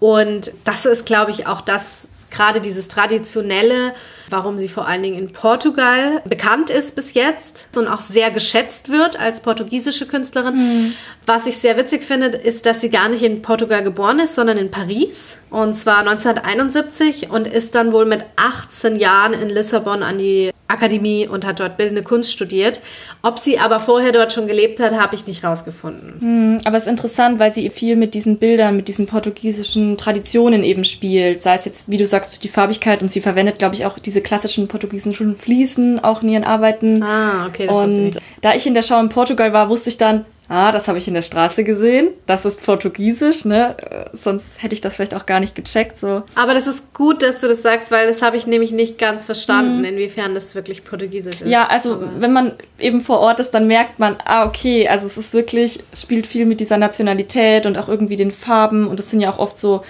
Und 0.00 0.52
das 0.64 0.84
ist, 0.84 1.06
glaube 1.06 1.30
ich, 1.30 1.46
auch 1.46 1.60
das, 1.60 2.08
gerade 2.32 2.60
dieses 2.60 2.88
Traditionelle, 2.88 3.94
warum 4.30 4.58
sie 4.58 4.68
vor 4.68 4.86
allen 4.86 5.02
Dingen 5.02 5.18
in 5.18 5.32
Portugal 5.32 6.22
bekannt 6.24 6.70
ist 6.70 6.94
bis 6.94 7.14
jetzt 7.14 7.68
und 7.76 7.88
auch 7.88 8.00
sehr 8.00 8.30
geschätzt 8.30 8.88
wird 8.88 9.18
als 9.18 9.40
portugiesische 9.40 10.06
Künstlerin. 10.06 10.94
Was 11.26 11.46
ich 11.46 11.56
sehr 11.58 11.76
witzig 11.76 12.04
finde, 12.04 12.28
ist, 12.28 12.66
dass 12.66 12.80
sie 12.80 12.90
gar 12.90 13.08
nicht 13.08 13.22
in 13.22 13.42
Portugal 13.42 13.82
geboren 13.82 14.18
ist, 14.18 14.34
sondern 14.34 14.56
in 14.58 14.70
Paris. 14.70 15.38
Und 15.50 15.74
zwar 15.74 15.98
1971 16.00 17.30
und 17.30 17.46
ist 17.46 17.74
dann 17.74 17.92
wohl 17.92 18.04
mit 18.04 18.24
18 18.36 18.96
Jahren 18.96 19.32
in 19.32 19.48
Lissabon 19.48 20.02
an 20.02 20.18
die 20.18 20.50
Akademie 20.70 21.26
und 21.26 21.44
hat 21.44 21.60
dort 21.60 21.76
Bildende 21.76 22.02
Kunst 22.02 22.32
studiert. 22.32 22.80
Ob 23.22 23.38
sie 23.38 23.58
aber 23.58 23.80
vorher 23.80 24.12
dort 24.12 24.32
schon 24.32 24.46
gelebt 24.46 24.80
hat, 24.80 24.92
habe 24.92 25.14
ich 25.16 25.26
nicht 25.26 25.44
rausgefunden. 25.44 26.14
Hm, 26.20 26.58
Aber 26.64 26.76
es 26.76 26.84
ist 26.84 26.90
interessant, 26.90 27.38
weil 27.38 27.52
sie 27.52 27.68
viel 27.70 27.96
mit 27.96 28.14
diesen 28.14 28.38
Bildern, 28.38 28.76
mit 28.76 28.88
diesen 28.88 29.06
portugiesischen 29.06 29.96
Traditionen 29.96 30.62
eben 30.62 30.84
spielt. 30.84 31.42
Sei 31.42 31.54
es 31.54 31.64
jetzt, 31.64 31.90
wie 31.90 31.96
du 31.96 32.06
sagst, 32.06 32.42
die 32.44 32.48
Farbigkeit 32.48 33.02
und 33.02 33.10
sie 33.10 33.20
verwendet, 33.20 33.58
glaube 33.58 33.74
ich, 33.74 33.84
auch 33.84 33.98
diese 33.98 34.19
klassischen 34.20 34.68
portugiesischen 34.68 35.36
Fliesen 35.36 36.02
auch 36.02 36.22
in 36.22 36.28
ihren 36.30 36.44
Arbeiten. 36.44 37.02
Ah, 37.02 37.46
okay, 37.46 37.66
das 37.66 37.76
Und 37.76 38.18
da 38.42 38.54
ich 38.54 38.66
in 38.66 38.74
der 38.74 38.82
Schau 38.82 39.00
in 39.00 39.08
Portugal 39.08 39.52
war, 39.52 39.68
wusste 39.68 39.90
ich 39.90 39.98
dann, 39.98 40.24
ah, 40.48 40.72
das 40.72 40.88
habe 40.88 40.98
ich 40.98 41.06
in 41.06 41.14
der 41.14 41.22
Straße 41.22 41.62
gesehen. 41.64 42.08
Das 42.26 42.44
ist 42.44 42.64
portugiesisch, 42.64 43.44
ne? 43.44 43.76
Äh, 43.78 44.16
Sonst 44.16 44.44
hätte 44.58 44.74
ich 44.74 44.80
das 44.80 44.96
vielleicht 44.96 45.14
auch 45.14 45.24
gar 45.26 45.38
nicht 45.38 45.54
gecheckt. 45.54 45.96
So. 45.98 46.22
Aber 46.34 46.54
das 46.54 46.66
ist 46.66 46.92
gut, 46.92 47.22
dass 47.22 47.40
du 47.40 47.46
das 47.48 47.62
sagst, 47.62 47.90
weil 47.92 48.08
das 48.08 48.20
habe 48.22 48.36
ich 48.36 48.46
nämlich 48.48 48.72
nicht 48.72 48.98
ganz 48.98 49.26
verstanden, 49.26 49.84
inwiefern 49.84 50.34
das 50.34 50.54
wirklich 50.56 50.82
portugiesisch 50.84 51.42
ist. 51.42 51.48
Ja, 51.48 51.68
also 51.68 51.92
Aber- 51.94 52.08
wenn 52.18 52.32
man 52.32 52.52
eben 52.80 53.00
vor 53.00 53.20
Ort 53.20 53.38
ist, 53.40 53.52
dann 53.52 53.66
merkt 53.68 53.98
man, 54.00 54.16
ah, 54.24 54.44
okay, 54.46 54.88
also 54.88 55.06
es 55.06 55.16
ist 55.16 55.32
wirklich, 55.32 55.80
spielt 55.94 56.26
viel 56.26 56.46
mit 56.46 56.58
dieser 56.60 56.78
Nationalität 56.78 57.64
und 57.66 57.78
auch 57.78 57.88
irgendwie 57.88 58.16
den 58.16 58.32
Farben 58.32 58.88
und 58.88 58.98
es 58.98 59.10
sind 59.10 59.20
ja 59.20 59.30
auch 59.30 59.38
oft 59.38 59.58
so, 59.58 59.84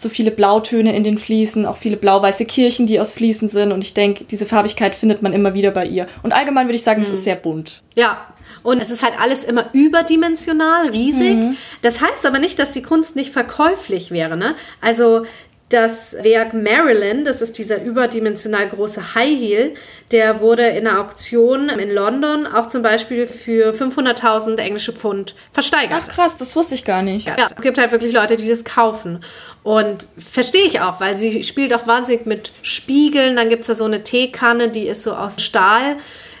so 0.00 0.08
viele 0.08 0.30
Blautöne 0.30 0.94
in 0.94 1.04
den 1.04 1.18
Fliesen, 1.18 1.66
auch 1.66 1.76
viele 1.76 1.96
blau-weiße 1.96 2.44
Kirchen, 2.44 2.86
die 2.86 3.00
aus 3.00 3.12
Fliesen 3.12 3.48
sind 3.48 3.72
und 3.72 3.84
ich 3.84 3.94
denke, 3.94 4.24
diese 4.24 4.46
Farbigkeit 4.46 4.94
findet 4.94 5.22
man 5.22 5.32
immer 5.32 5.54
wieder 5.54 5.70
bei 5.70 5.86
ihr. 5.86 6.06
Und 6.22 6.32
allgemein 6.32 6.66
würde 6.66 6.76
ich 6.76 6.82
sagen, 6.82 7.02
es 7.02 7.10
ist 7.10 7.24
sehr 7.24 7.36
bunt. 7.36 7.82
Ja. 7.96 8.26
Und 8.62 8.80
es 8.82 8.90
ist 8.90 9.02
halt 9.02 9.14
alles 9.18 9.44
immer 9.44 9.66
überdimensional, 9.72 10.88
riesig. 10.90 11.56
Das 11.80 12.00
heißt 12.00 12.26
aber 12.26 12.38
nicht, 12.38 12.58
dass 12.58 12.72
die 12.72 12.82
Kunst 12.82 13.16
nicht 13.16 13.32
verkäuflich 13.32 14.10
wäre. 14.10 14.36
Ne? 14.36 14.54
Also 14.82 15.24
das 15.70 16.16
Werk 16.20 16.52
Marilyn, 16.52 17.24
das 17.24 17.40
ist 17.40 17.56
dieser 17.56 17.80
überdimensional 17.82 18.68
große 18.68 19.14
High 19.14 19.38
Heel, 19.38 19.74
der 20.10 20.40
wurde 20.40 20.66
in 20.66 20.86
einer 20.86 21.00
Auktion 21.00 21.68
in 21.68 21.90
London 21.90 22.46
auch 22.46 22.66
zum 22.66 22.82
Beispiel 22.82 23.26
für 23.26 23.72
500.000 23.72 24.58
englische 24.58 24.92
Pfund 24.92 25.36
versteigert. 25.52 26.02
Ach 26.02 26.08
krass, 26.08 26.36
das 26.36 26.56
wusste 26.56 26.74
ich 26.74 26.84
gar 26.84 27.02
nicht. 27.02 27.28
Ja, 27.28 27.36
es 27.56 27.62
gibt 27.62 27.78
halt 27.78 27.92
wirklich 27.92 28.12
Leute, 28.12 28.36
die 28.36 28.48
das 28.48 28.64
kaufen. 28.64 29.24
Und 29.62 30.06
verstehe 30.18 30.64
ich 30.64 30.80
auch, 30.80 31.00
weil 31.00 31.16
sie 31.16 31.42
spielt 31.44 31.72
auch 31.72 31.86
wahnsinnig 31.86 32.26
mit 32.26 32.52
Spiegeln. 32.62 33.36
Dann 33.36 33.48
gibt 33.48 33.62
es 33.62 33.68
da 33.68 33.74
so 33.74 33.84
eine 33.84 34.02
Teekanne, 34.02 34.68
die 34.68 34.88
ist 34.88 35.04
so 35.04 35.12
aus 35.14 35.40
Stahl 35.40 35.96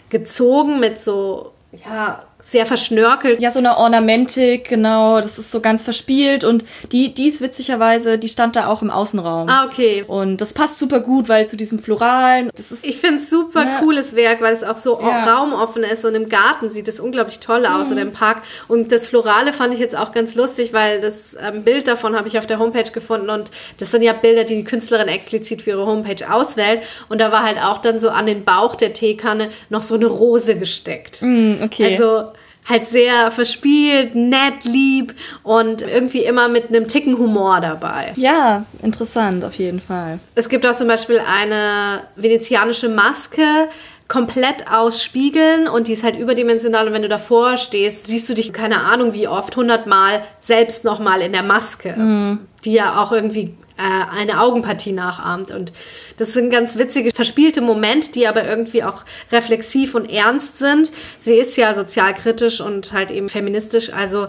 gezogen 0.08 0.80
mit 0.80 0.98
so, 0.98 1.52
ja, 1.84 2.24
sehr 2.42 2.66
verschnörkelt. 2.66 3.40
Ja, 3.40 3.50
so 3.50 3.58
eine 3.58 3.76
Ornamentik, 3.76 4.68
genau, 4.68 5.20
das 5.20 5.38
ist 5.38 5.50
so 5.50 5.60
ganz 5.60 5.82
verspielt 5.82 6.44
und 6.44 6.64
die, 6.92 7.12
die 7.14 7.28
ist 7.28 7.40
witzigerweise, 7.40 8.18
die 8.18 8.28
stand 8.28 8.56
da 8.56 8.66
auch 8.68 8.82
im 8.82 8.90
Außenraum. 8.90 9.48
Ah, 9.48 9.66
okay. 9.66 10.04
Und 10.06 10.38
das 10.40 10.54
passt 10.54 10.78
super 10.78 11.00
gut, 11.00 11.28
weil 11.28 11.48
zu 11.48 11.56
diesem 11.56 11.78
Floralen, 11.78 12.50
das 12.56 12.72
ist 12.72 12.84
Ich 12.84 12.98
finde 12.98 13.16
es 13.16 13.30
super 13.30 13.64
Ja. 13.64 13.78
cooles 13.80 14.14
Werk, 14.16 14.40
weil 14.40 14.54
es 14.54 14.64
auch 14.64 14.76
so 14.76 15.00
Ja. 15.00 15.22
raumoffen 15.36 15.82
ist 15.82 16.04
und 16.04 16.14
im 16.14 16.28
Garten 16.28 16.70
sieht 16.70 16.88
es 16.88 17.00
unglaublich 17.00 17.40
toll 17.40 17.66
aus 17.66 17.90
oder 17.90 18.02
im 18.02 18.12
Park. 18.12 18.42
Und 18.68 18.90
das 18.92 19.06
Florale 19.08 19.52
fand 19.52 19.74
ich 19.74 19.80
jetzt 19.80 19.96
auch 19.96 20.12
ganz 20.12 20.34
lustig, 20.34 20.72
weil 20.72 21.00
das 21.00 21.36
ähm, 21.40 21.62
Bild 21.62 21.88
davon 21.88 22.16
habe 22.16 22.28
ich 22.28 22.38
auf 22.38 22.46
der 22.46 22.58
Homepage 22.58 22.90
gefunden 22.90 23.30
und 23.30 23.50
das 23.78 23.90
sind 23.90 24.02
ja 24.02 24.12
Bilder, 24.12 24.44
die 24.44 24.56
die 24.56 24.64
Künstlerin 24.64 25.08
explizit 25.08 25.62
für 25.62 25.70
ihre 25.70 25.86
Homepage 25.86 26.30
auswählt. 26.32 26.82
Und 27.08 27.20
da 27.20 27.32
war 27.32 27.42
halt 27.44 27.58
auch 27.62 27.78
dann 27.78 27.98
so 27.98 28.10
an 28.10 28.26
den 28.26 28.44
Bauch 28.44 28.74
der 28.76 28.92
Teekanne 28.92 29.50
noch 29.68 29.82
so 29.82 29.94
eine 29.94 30.06
Rose 30.06 30.58
gesteckt. 30.58 31.22
Mm, 31.22 31.62
okay. 31.62 31.92
Also 31.92 32.30
halt 32.68 32.86
sehr 32.86 33.30
verspielt, 33.30 34.14
nett, 34.14 34.64
lieb 34.64 35.14
und 35.42 35.82
irgendwie 35.82 36.24
immer 36.24 36.48
mit 36.48 36.68
einem 36.68 36.88
Ticken 36.88 37.18
Humor 37.18 37.60
dabei. 37.60 38.12
ja, 38.16 38.64
interessant 38.82 39.44
auf 39.44 39.54
jeden 39.54 39.80
Fall. 39.80 40.18
Es 40.34 40.48
gibt 40.48 40.66
auch 40.66 40.76
zum 40.76 40.88
Beispiel 40.88 41.20
eine 41.20 42.02
venezianische 42.16 42.88
Maske, 42.88 43.68
komplett 44.08 44.70
aus 44.70 45.02
Spiegeln 45.02 45.68
und 45.68 45.86
die 45.86 45.92
ist 45.92 46.02
halt 46.02 46.18
überdimensional 46.18 46.88
und 46.88 46.92
wenn 46.92 47.02
du 47.02 47.08
davor 47.08 47.56
stehst, 47.56 48.08
siehst 48.08 48.28
du 48.28 48.34
dich, 48.34 48.52
keine 48.52 48.80
Ahnung 48.80 49.12
wie 49.12 49.28
oft, 49.28 49.56
hundertmal 49.56 50.22
selbst 50.40 50.82
nochmal 50.84 51.20
in 51.20 51.32
der 51.32 51.44
Maske, 51.44 52.38
die 52.64 52.72
ja 52.72 53.00
auch 53.00 53.12
irgendwie 53.12 53.54
äh, 53.78 54.18
eine 54.18 54.40
Augenpartie 54.40 54.92
nachahmt 54.92 55.52
und 55.52 55.72
das 56.20 56.34
sind 56.34 56.50
ganz 56.50 56.76
witzige, 56.76 57.12
verspielte 57.12 57.62
Momente, 57.62 58.12
die 58.12 58.26
aber 58.26 58.46
irgendwie 58.46 58.84
auch 58.84 59.04
reflexiv 59.32 59.94
und 59.94 60.04
ernst 60.10 60.58
sind. 60.58 60.92
Sie 61.18 61.32
ist 61.32 61.56
ja 61.56 61.74
sozialkritisch 61.74 62.60
und 62.60 62.92
halt 62.92 63.10
eben 63.10 63.30
feministisch, 63.30 63.90
also 63.90 64.28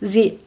sie 0.00 0.38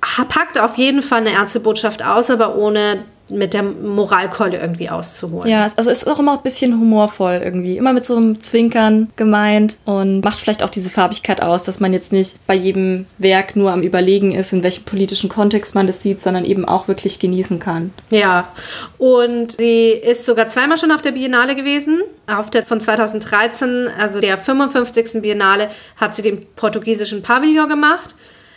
packt 0.00 0.58
auf 0.58 0.78
jeden 0.78 1.02
Fall 1.02 1.20
eine 1.20 1.32
ernste 1.32 1.60
Botschaft 1.60 2.02
aus, 2.02 2.30
aber 2.30 2.56
ohne 2.56 3.04
mit 3.30 3.54
der 3.54 3.62
Moralkeule 3.62 4.58
irgendwie 4.58 4.90
auszuholen. 4.90 5.48
Ja, 5.48 5.70
also 5.76 5.90
es 5.90 6.02
ist 6.02 6.08
auch 6.08 6.18
immer 6.18 6.32
ein 6.32 6.42
bisschen 6.42 6.78
humorvoll 6.78 7.40
irgendwie. 7.42 7.76
Immer 7.76 7.92
mit 7.92 8.04
so 8.04 8.16
einem 8.16 8.42
Zwinkern 8.42 9.10
gemeint 9.16 9.78
und 9.84 10.22
macht 10.22 10.38
vielleicht 10.38 10.62
auch 10.62 10.70
diese 10.70 10.90
Farbigkeit 10.90 11.40
aus, 11.40 11.64
dass 11.64 11.80
man 11.80 11.92
jetzt 11.92 12.12
nicht 12.12 12.34
bei 12.46 12.54
jedem 12.54 13.06
Werk 13.18 13.56
nur 13.56 13.72
am 13.72 13.82
Überlegen 13.82 14.32
ist, 14.32 14.52
in 14.52 14.62
welchem 14.62 14.84
politischen 14.84 15.30
Kontext 15.30 15.74
man 15.74 15.86
das 15.86 16.02
sieht, 16.02 16.20
sondern 16.20 16.44
eben 16.44 16.66
auch 16.66 16.86
wirklich 16.86 17.18
genießen 17.18 17.58
kann. 17.60 17.92
Ja, 18.10 18.48
und 18.98 19.52
sie 19.52 19.90
ist 19.90 20.26
sogar 20.26 20.48
zweimal 20.48 20.76
schon 20.76 20.92
auf 20.92 21.02
der 21.02 21.12
Biennale 21.12 21.56
gewesen. 21.56 22.02
Auf 22.26 22.50
der 22.50 22.64
von 22.64 22.80
2013, 22.80 23.88
also 23.98 24.20
der 24.20 24.38
55. 24.38 25.22
Biennale, 25.22 25.70
hat 25.96 26.14
sie 26.16 26.22
den 26.22 26.46
portugiesischen 26.56 27.22
Pavillon 27.22 27.68
gemacht. 27.68 28.14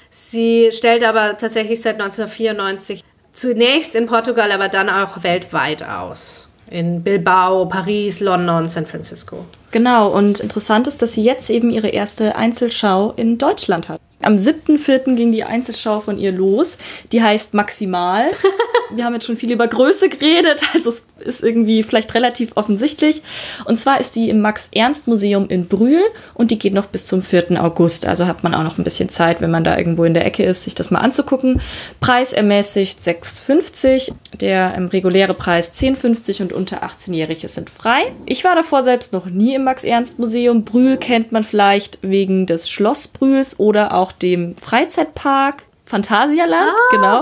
Sie 0.09 0.69
stellt 0.71 1.03
aber 1.03 1.37
tatsächlich 1.37 1.81
seit 1.81 1.95
1994 2.01 3.03
zunächst 3.37 3.95
in 3.95 4.07
Portugal, 4.07 4.51
aber 4.51 4.67
dann 4.67 4.89
auch 4.89 5.23
weltweit 5.23 5.83
aus. 5.83 6.49
In 6.69 7.01
Bilbao, 7.01 7.65
Paris, 7.65 8.19
London, 8.19 8.67
San 8.67 8.85
Francisco. 8.85 9.45
Genau, 9.71 10.09
und 10.09 10.41
interessant 10.41 10.87
ist, 10.87 11.01
dass 11.01 11.13
sie 11.13 11.23
jetzt 11.23 11.49
eben 11.49 11.69
ihre 11.69 11.87
erste 11.87 12.35
Einzelschau 12.35 13.13
in 13.15 13.37
Deutschland 13.37 13.87
hat. 13.87 14.01
Am 14.21 14.35
7.4. 14.35 15.15
ging 15.15 15.31
die 15.31 15.43
Einzelschau 15.43 16.01
von 16.01 16.17
ihr 16.17 16.31
los. 16.31 16.77
Die 17.11 17.21
heißt 17.21 17.53
Maximal. 17.53 18.31
Wir 18.95 19.05
haben 19.05 19.13
jetzt 19.13 19.25
schon 19.25 19.37
viel 19.37 19.51
über 19.51 19.67
Größe 19.67 20.09
geredet, 20.09 20.61
also 20.73 20.89
es 20.89 21.03
ist 21.19 21.43
irgendwie 21.43 21.83
vielleicht 21.83 22.13
relativ 22.13 22.51
offensichtlich. 22.55 23.21
Und 23.65 23.79
zwar 23.79 23.99
ist 23.99 24.15
die 24.15 24.29
im 24.29 24.39
Max-Ernst-Museum 24.41 25.49
in 25.49 25.67
Brühl 25.67 26.01
und 26.33 26.51
die 26.51 26.59
geht 26.59 26.73
noch 26.73 26.85
bis 26.85 27.05
zum 27.05 27.21
4. 27.21 27.63
August. 27.63 28.05
Also 28.05 28.27
hat 28.27 28.43
man 28.43 28.53
auch 28.53 28.63
noch 28.63 28.77
ein 28.77 28.83
bisschen 28.83 29.09
Zeit, 29.09 29.41
wenn 29.41 29.51
man 29.51 29.63
da 29.63 29.77
irgendwo 29.77 30.03
in 30.03 30.13
der 30.13 30.25
Ecke 30.25 30.43
ist, 30.43 30.63
sich 30.63 30.75
das 30.75 30.91
mal 30.91 30.99
anzugucken. 30.99 31.61
Preis 31.99 32.33
ermäßigt 32.33 32.99
6,50, 32.99 34.11
der 34.39 34.73
ähm, 34.75 34.87
reguläre 34.87 35.33
Preis 35.33 35.73
10,50 35.73 36.41
und 36.41 36.53
unter 36.53 36.83
18-Jährige 36.83 37.47
sind 37.47 37.69
frei. 37.69 38.11
Ich 38.25 38.43
war 38.43 38.55
davor 38.55 38.83
selbst 38.83 39.13
noch 39.13 39.25
nie 39.25 39.55
im 39.55 39.63
Max-Ernst-Museum. 39.63 40.63
Brühl 40.63 40.97
kennt 40.97 41.31
man 41.31 41.43
vielleicht 41.43 41.99
wegen 42.01 42.45
des 42.45 42.69
Schloss 42.69 43.07
Brühls 43.07 43.59
oder 43.59 43.93
auch 43.93 44.11
dem 44.11 44.55
Freizeitpark 44.57 45.63
Phantasialand, 45.87 46.69
ah. 46.69 46.91
genau. 46.91 47.21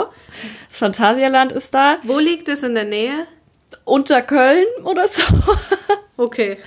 Das 0.70 0.80
Phantasialand 0.80 1.52
ist 1.54 1.74
da. 1.74 1.98
Wo 2.04 2.20
liegt 2.20 2.50
es 2.50 2.64
in 2.64 2.76
der 2.76 2.86
Nähe? 2.86 3.28
Unter 3.86 4.22
Köln 4.22 4.66
oder 4.84 5.08
so. 5.08 5.22
Okay. 6.18 6.58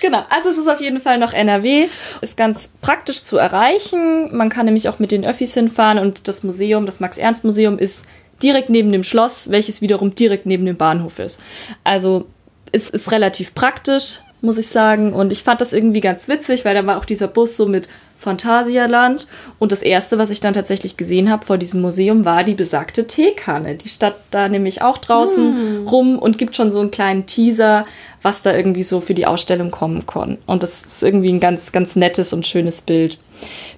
genau, 0.00 0.24
also 0.30 0.50
es 0.50 0.56
ist 0.56 0.68
auf 0.68 0.80
jeden 0.80 1.00
Fall 1.00 1.18
noch 1.18 1.32
NRW. 1.32 1.88
Ist 2.20 2.36
ganz 2.36 2.72
praktisch 2.80 3.24
zu 3.24 3.36
erreichen. 3.36 4.36
Man 4.36 4.50
kann 4.50 4.66
nämlich 4.66 4.88
auch 4.88 5.00
mit 5.00 5.10
den 5.10 5.24
Öffis 5.24 5.54
hinfahren 5.54 5.98
und 5.98 6.28
das 6.28 6.44
Museum, 6.44 6.86
das 6.86 7.00
Max-Ernst-Museum, 7.00 7.76
ist 7.76 8.04
direkt 8.40 8.70
neben 8.70 8.92
dem 8.92 9.02
Schloss, 9.02 9.50
welches 9.50 9.80
wiederum 9.80 10.14
direkt 10.14 10.46
neben 10.46 10.64
dem 10.64 10.76
Bahnhof 10.76 11.18
ist. 11.18 11.40
Also 11.82 12.26
es 12.70 12.88
ist 12.88 13.10
relativ 13.10 13.52
praktisch, 13.54 14.20
muss 14.40 14.58
ich 14.58 14.68
sagen. 14.68 15.12
Und 15.12 15.32
ich 15.32 15.42
fand 15.42 15.60
das 15.60 15.72
irgendwie 15.72 16.00
ganz 16.00 16.28
witzig, 16.28 16.64
weil 16.64 16.74
da 16.74 16.86
war 16.86 16.98
auch 16.98 17.04
dieser 17.04 17.28
Bus 17.28 17.56
so 17.56 17.66
mit 17.66 17.88
Phantasialand. 18.22 19.26
Und 19.58 19.72
das 19.72 19.82
erste, 19.82 20.18
was 20.18 20.30
ich 20.30 20.40
dann 20.40 20.54
tatsächlich 20.54 20.96
gesehen 20.96 21.30
habe 21.30 21.44
vor 21.44 21.58
diesem 21.58 21.80
Museum, 21.80 22.24
war 22.24 22.44
die 22.44 22.54
besagte 22.54 23.06
Teekanne. 23.06 23.74
Die 23.74 23.88
stand 23.88 24.16
da 24.30 24.48
nämlich 24.48 24.82
auch 24.82 24.98
draußen 24.98 25.84
mm. 25.84 25.88
rum 25.88 26.18
und 26.18 26.38
gibt 26.38 26.56
schon 26.56 26.70
so 26.70 26.80
einen 26.80 26.90
kleinen 26.90 27.26
Teaser, 27.26 27.84
was 28.22 28.42
da 28.42 28.54
irgendwie 28.54 28.84
so 28.84 29.00
für 29.00 29.14
die 29.14 29.26
Ausstellung 29.26 29.70
kommen 29.70 30.06
kann. 30.06 30.38
Und 30.46 30.62
das 30.62 30.84
ist 30.84 31.02
irgendwie 31.02 31.30
ein 31.30 31.40
ganz, 31.40 31.72
ganz 31.72 31.96
nettes 31.96 32.32
und 32.32 32.46
schönes 32.46 32.80
Bild. 32.80 33.18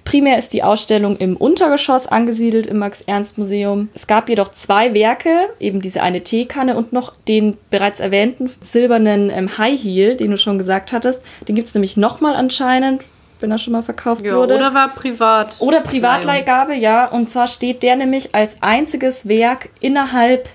Primär 0.03 0.37
ist 0.37 0.53
die 0.53 0.63
Ausstellung 0.63 1.17
im 1.17 1.35
Untergeschoss 1.35 2.05
angesiedelt 2.07 2.67
im 2.67 2.77
Max-Ernst-Museum. 2.77 3.89
Es 3.95 4.05
gab 4.05 4.29
jedoch 4.29 4.51
zwei 4.51 4.93
Werke, 4.93 5.49
eben 5.59 5.81
diese 5.81 6.03
eine 6.03 6.23
Teekanne 6.23 6.77
und 6.77 6.93
noch 6.93 7.15
den 7.27 7.57
bereits 7.71 7.99
erwähnten 7.99 8.51
silbernen 8.61 9.31
ähm, 9.31 9.57
High 9.57 9.81
Heel, 9.81 10.15
den 10.15 10.31
du 10.31 10.37
schon 10.37 10.59
gesagt 10.59 10.91
hattest. 10.91 11.21
Den 11.47 11.55
gibt 11.55 11.67
es 11.67 11.73
nämlich 11.73 11.97
nochmal 11.97 12.35
anscheinend 12.35 13.01
wenn 13.45 13.51
er 13.51 13.59
schon 13.59 13.73
mal 13.73 13.83
verkauft 13.83 14.25
ja, 14.25 14.35
wurde. 14.35 14.55
Oder 14.55 14.73
war 14.73 14.95
privat. 14.95 15.57
Oder 15.59 15.81
Privatleihgabe, 15.81 16.73
ja. 16.73 17.05
Und 17.05 17.29
zwar 17.29 17.47
steht 17.47 17.83
der 17.83 17.95
nämlich 17.95 18.33
als 18.33 18.57
einziges 18.61 19.27
Werk 19.27 19.69
innerhalb 19.79 20.49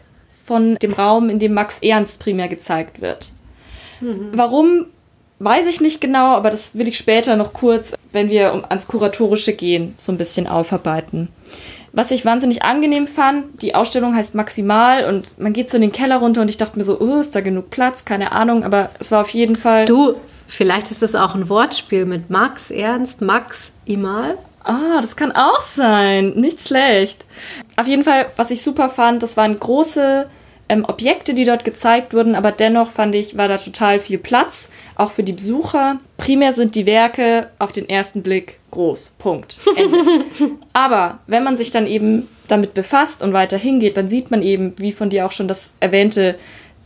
von 0.45 0.75
dem 0.75 0.93
Raum, 0.93 1.31
in 1.31 1.39
dem 1.39 1.55
Max 1.55 1.79
Ernst 1.83 2.19
primär 2.19 2.49
gezeigt 2.49 3.01
wird. 3.01 3.31
Mhm. 4.01 4.31
Warum, 4.33 4.87
weiß 5.39 5.67
ich 5.69 5.81
nicht 5.81 6.01
genau, 6.01 6.35
aber 6.35 6.51
das 6.51 6.77
will 6.77 6.89
ich 6.89 6.99
später 6.99 7.37
noch 7.37 7.53
kurz, 7.53 7.93
wenn 8.11 8.29
wir 8.29 8.53
um, 8.53 8.65
ans 8.69 8.89
Kuratorische 8.89 9.53
gehen, 9.53 9.95
so 9.97 10.11
ein 10.11 10.19
bisschen 10.19 10.49
aufarbeiten. 10.49 11.29
Was 11.93 12.11
ich 12.11 12.25
wahnsinnig 12.25 12.65
angenehm 12.65 13.07
fand, 13.07 13.63
die 13.63 13.77
Ausstellung 13.77 14.17
heißt 14.17 14.35
Maximal 14.35 15.05
und 15.05 15.39
man 15.39 15.53
geht 15.53 15.71
so 15.71 15.77
in 15.77 15.83
den 15.83 15.93
Keller 15.93 16.17
runter 16.17 16.41
und 16.41 16.51
ich 16.51 16.57
dachte 16.57 16.77
mir 16.77 16.85
so, 16.85 17.01
oh, 17.01 17.21
ist 17.21 17.37
da 17.37 17.41
genug 17.41 17.71
Platz? 17.71 18.05
Keine 18.05 18.33
Ahnung, 18.33 18.65
aber 18.65 18.91
es 18.99 19.13
war 19.13 19.21
auf 19.21 19.31
jeden 19.31 19.55
Fall. 19.55 19.85
Du, 19.85 20.15
Vielleicht 20.51 20.91
ist 20.91 21.05
es 21.05 21.15
auch 21.15 21.37
ein 21.37 21.49
Wortspiel 21.49 22.07
mit 22.07 22.29
Max 22.29 22.73
Ernst, 22.73 23.21
Max 23.21 23.71
Imal. 23.85 24.37
Ah, 24.65 25.01
das 25.01 25.15
kann 25.15 25.31
auch 25.31 25.61
sein. 25.61 26.31
Nicht 26.31 26.61
schlecht. 26.61 27.25
Auf 27.77 27.87
jeden 27.87 28.03
Fall, 28.03 28.27
was 28.35 28.51
ich 28.51 28.63
super 28.63 28.89
fand, 28.89 29.23
das 29.23 29.37
waren 29.37 29.55
große 29.55 30.29
ähm, 30.69 30.85
Objekte, 30.85 31.35
die 31.35 31.45
dort 31.45 31.65
gezeigt 31.65 32.13
wurden, 32.15 32.35
aber 32.35 32.51
dennoch 32.51 32.91
fand 32.91 33.15
ich, 33.15 33.37
war 33.37 33.47
da 33.47 33.59
total 33.59 34.01
viel 34.01 34.19
Platz, 34.19 34.69
auch 34.97 35.13
für 35.13 35.23
die 35.23 35.33
Besucher. 35.33 36.01
Primär 36.17 36.53
sind 36.53 36.75
die 36.75 36.85
Werke 36.85 37.51
auf 37.61 37.71
den 37.71 37.89
ersten 37.89 38.25
Blick 38.25 38.59
groß. 38.73 39.15
Punkt. 39.21 39.59
Ende. 39.77 39.99
aber 40.73 41.21
wenn 41.29 41.45
man 41.45 41.59
sich 41.59 41.71
dann 41.71 41.87
eben 41.87 42.29
damit 42.49 42.75
befasst 42.75 43.23
und 43.23 43.33
weiter 43.33 43.57
hingeht, 43.57 43.97
dann 43.97 44.09
sieht 44.09 44.33
man 44.33 44.43
eben, 44.43 44.75
wie 44.79 44.91
von 44.91 45.11
dir 45.11 45.27
auch 45.27 45.33
schon 45.33 45.47
das 45.47 45.75
erwähnte 45.79 46.35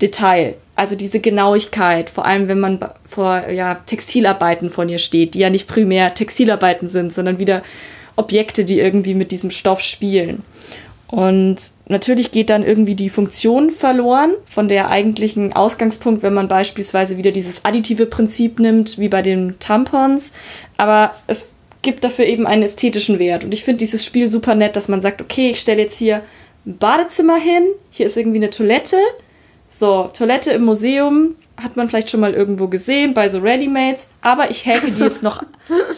Detail. 0.00 0.54
Also 0.76 0.96
diese 0.96 1.20
Genauigkeit, 1.20 2.10
vor 2.10 2.24
allem 2.24 2.48
wenn 2.48 2.58
man 2.58 2.80
vor 3.08 3.48
ja, 3.48 3.76
Textilarbeiten 3.76 4.70
von 4.70 4.88
ihr 4.88 4.98
steht, 4.98 5.34
die 5.34 5.38
ja 5.38 5.50
nicht 5.50 5.68
primär 5.68 6.14
Textilarbeiten 6.14 6.90
sind, 6.90 7.12
sondern 7.12 7.38
wieder 7.38 7.62
Objekte, 8.16 8.64
die 8.64 8.80
irgendwie 8.80 9.14
mit 9.14 9.30
diesem 9.30 9.50
Stoff 9.50 9.80
spielen. 9.80 10.42
Und 11.06 11.56
natürlich 11.86 12.32
geht 12.32 12.50
dann 12.50 12.64
irgendwie 12.64 12.96
die 12.96 13.10
Funktion 13.10 13.70
verloren 13.70 14.32
von 14.46 14.66
der 14.66 14.90
eigentlichen 14.90 15.52
Ausgangspunkt, 15.52 16.24
wenn 16.24 16.34
man 16.34 16.48
beispielsweise 16.48 17.16
wieder 17.16 17.30
dieses 17.30 17.64
additive 17.64 18.06
Prinzip 18.06 18.58
nimmt, 18.58 18.98
wie 18.98 19.08
bei 19.08 19.22
den 19.22 19.54
Tampons. 19.60 20.32
Aber 20.76 21.14
es 21.28 21.52
gibt 21.82 22.02
dafür 22.02 22.24
eben 22.24 22.48
einen 22.48 22.64
ästhetischen 22.64 23.20
Wert. 23.20 23.44
Und 23.44 23.52
ich 23.52 23.62
finde 23.62 23.78
dieses 23.78 24.04
Spiel 24.04 24.28
super 24.28 24.56
nett, 24.56 24.74
dass 24.74 24.88
man 24.88 25.00
sagt, 25.00 25.20
okay, 25.20 25.50
ich 25.50 25.60
stelle 25.60 25.82
jetzt 25.82 25.98
hier 25.98 26.22
ein 26.66 26.78
Badezimmer 26.78 27.36
hin, 27.36 27.62
hier 27.90 28.06
ist 28.06 28.16
irgendwie 28.16 28.38
eine 28.38 28.50
Toilette, 28.50 28.96
so, 29.78 30.10
Toilette 30.14 30.52
im 30.52 30.64
Museum 30.64 31.36
hat 31.62 31.76
man 31.76 31.88
vielleicht 31.88 32.10
schon 32.10 32.20
mal 32.20 32.34
irgendwo 32.34 32.66
gesehen 32.66 33.14
bei 33.14 33.28
so 33.28 33.38
Readymates, 33.38 34.08
aber 34.22 34.50
ich 34.50 34.66
hacke 34.66 34.86
die 34.90 35.00
jetzt 35.00 35.22
noch. 35.22 35.42